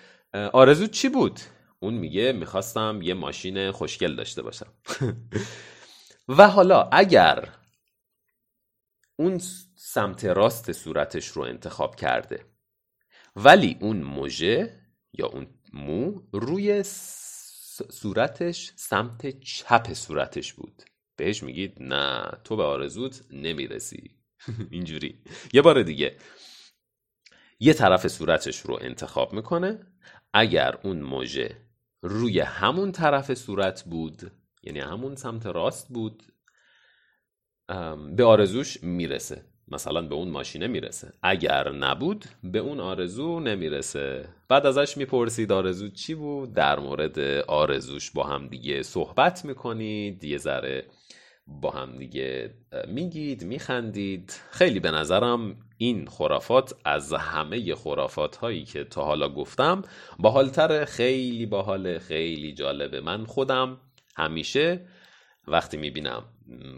آرزوت 0.53 0.91
چی 0.91 1.09
بود؟ 1.09 1.41
اون 1.80 1.95
میگه 1.95 2.32
می‌خواستم 2.32 3.01
یه 3.03 3.14
ماشین 3.14 3.70
خوشگل 3.70 4.14
داشته 4.16 4.43
باشم. 4.43 4.72
و 6.39 6.49
حالا 6.49 6.89
اگر 6.93 7.49
اون 9.16 9.39
سمت 9.76 10.24
راست 10.24 10.72
صورتش 10.72 11.26
رو 11.26 11.43
انتخاب 11.43 11.97
کرده 11.97 12.45
ولی 13.36 13.76
اون 13.80 13.97
موژه 13.97 14.80
یا 15.12 15.26
اون 15.26 15.47
مو 15.73 16.21
روی 16.33 16.83
صورتش 17.91 18.73
سمت 18.77 19.41
چپ 19.41 19.93
صورتش 19.93 20.53
بود. 20.53 20.83
بهش 21.16 21.43
میگید 21.43 21.83
نه 21.83 22.31
تو 22.45 22.57
به 22.57 22.62
آرزوت 22.62 23.25
نمی‌رسی. 23.31 24.16
اینجوری. 24.71 25.23
یه 25.53 25.62
بار 25.62 25.83
دیگه. 25.83 26.16
یه 27.61 27.75
طرف 27.75 28.09
صورتش 28.09 28.61
رو 28.61 28.79
انتخاب 28.81 29.33
می‌کنه. 29.33 29.87
اگر 30.33 30.79
اون 30.83 31.01
موژه 31.01 31.57
روی 32.03 32.41
همون 32.41 32.93
طرف 32.93 33.35
صورت 33.35 33.85
بود 33.85 34.33
یعنی 34.62 34.81
همون 34.81 35.16
سمت 35.16 35.47
راست 35.47 35.89
بود 35.89 36.23
به 38.16 38.25
آرزوش 38.25 38.83
می‌رسه. 38.83 39.47
مثلا 39.71 40.03
به 40.03 40.14
اون 40.14 40.29
ماشینه 40.29 40.66
می‌رسه. 40.66 41.12
اگر 41.23 41.73
نبود 41.73 42.25
به 42.45 42.59
اون 42.59 42.81
آرزو 42.81 43.41
نمی‌رسه. 43.41 44.29
بعد 44.49 44.66
ازش 44.66 44.97
می‌پرسید 44.97 45.53
آرزو 45.53 45.89
چی 45.89 46.14
بود؟ 46.14 46.53
در 46.55 46.79
مورد 46.79 47.19
آرزوش 47.49 48.11
با 48.11 48.25
هم 48.25 48.49
دیگه 48.49 48.83
صحبت 48.83 49.45
می‌کنید. 49.45 50.25
یه 50.25 50.39
ذره 50.39 50.85
با 51.47 51.71
هم 51.71 51.99
دیگه 51.99 52.55
میگید 52.89 53.45
میخندید. 53.45 54.41
خیلی 54.51 54.81
به 54.81 54.91
نظرم 54.91 55.57
این 55.77 56.07
خرافات 56.07 56.75
از 56.85 57.12
همه 57.12 57.75
خرافات 57.75 58.37
هایی 58.37 58.64
که 58.64 58.85
تا 58.85 59.05
حالا 59.05 59.29
گفتم 59.29 59.83
باحالتر 60.19 60.85
خیلی 60.85 61.47
باحال 61.47 61.99
خیلی 61.99 62.53
جالبه 62.53 63.01
من 63.01 63.25
خودم 63.25 63.81
همیشه 64.16 64.81
وقتی 65.47 65.77
می‌بینم 65.77 66.23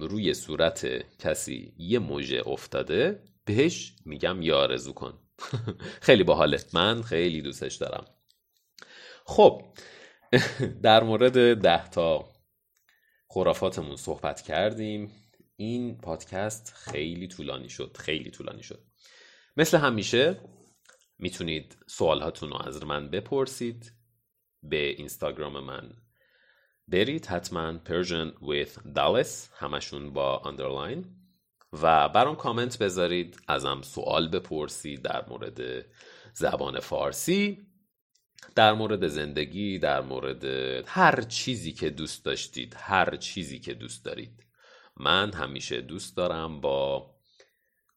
روی 0.00 0.34
صورت 0.34 0.86
کسی 1.18 1.74
یه 1.78 1.98
موژه 1.98 2.42
افتاده 2.46 3.22
بهش 3.44 3.92
میگم 4.04 4.42
یا 4.42 4.58
آرزو 4.58 4.92
کن 4.92 5.18
خیلی 6.06 6.24
باحاله. 6.24 6.60
من 6.72 7.02
خیلی 7.02 7.42
دوستش 7.42 7.74
دارم. 7.74 8.04
خب 9.26 9.62
در 10.82 11.02
مورد 11.02 11.60
ده 11.62 11.90
تا 11.90 12.32
خرافاتمون 13.28 13.96
صحبت 13.96 14.40
کردیم. 14.40 15.12
این 15.56 15.98
پادکست 15.98 16.72
خیلی 16.76 17.28
طولانی 17.28 17.68
شد. 17.68 17.96
خیلی 17.96 18.30
طولانی 18.30 18.62
شد. 18.62 18.84
مثل 19.56 19.78
همیشه 19.78 20.40
می‌تونید 21.18 21.76
سوالهاتون 21.86 22.50
رو 22.50 22.62
از 22.62 22.82
من 22.84 23.10
بپرسید. 23.10 23.92
به 24.62 24.86
اینستاگرام 24.88 25.64
من 25.64 25.92
برید 26.90 27.26
حتما 27.26 27.72
Persian 27.84 28.32
with 28.42 28.94
Dallas 28.94 29.48
همشون 29.58 30.12
با 30.12 30.42
underline. 30.44 31.04
و 31.72 32.08
برام 32.08 32.36
کامنت 32.36 32.78
بذارید 32.78 33.40
ازم 33.48 33.82
سوال 33.82 34.28
بپرسید 34.28 35.02
در 35.02 35.24
مورد 35.28 35.84
زبان 36.34 36.80
فارسی 36.80 37.66
در 38.54 38.72
مورد 38.72 39.08
زندگی 39.08 39.78
در 39.78 40.00
مورد 40.00 40.44
هر 40.86 41.20
چیزی 41.20 41.72
که 41.72 41.90
دوست 41.90 42.24
داشتید 42.24 42.76
هر 42.78 43.16
چیزی 43.16 43.58
که 43.58 43.74
دوست 43.74 44.04
دارید. 44.04 44.46
من 44.96 45.32
همیشه 45.32 45.80
دوست 45.80 46.16
دارم 46.16 46.60
با 46.60 47.14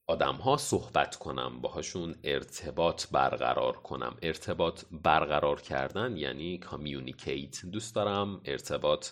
آدم 0.08 0.36
ها 0.36 0.58
صحبت 0.58 1.16
کنم 1.16 1.62
باهاشون 1.62 2.16
ارتباط 2.24 3.06
برقرار 3.12 3.78
کنم. 3.78 4.16
ارتباط 4.22 4.84
برقرار 4.91 5.62
کردن 5.62 6.18
یعنی 6.18 6.58
کامیونیکیت 6.58 7.66
دوست 7.66 7.95
دارم 7.95 8.41
ارتباط 8.45 9.08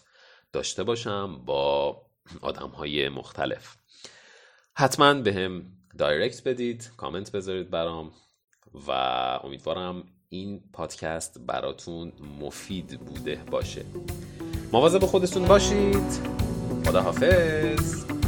داشته 0.53 0.83
باشم 0.83 1.45
با 1.45 2.01
آدم 2.41 2.67
های 2.69 3.09
مختلف. 3.09 3.75
حتما 4.75 5.13
به 5.13 5.33
هم 5.33 5.63
دایرکت 5.97 6.47
بدید 6.47 6.91
کامنت 6.97 7.31
بذارید 7.31 7.69
برام 7.69 8.11
و 8.87 8.91
امیدوارم 9.43 10.03
این 10.29 10.63
پادکست 10.73 11.39
براتون 11.47 12.11
مفید 12.41 12.99
بوده 12.99 13.43
باشه. 13.51 13.85
مواظب 14.71 15.05
خودتون 15.05 15.45
باشید. 15.45 16.31
خدا 16.85 17.01
حافظ 17.01 18.20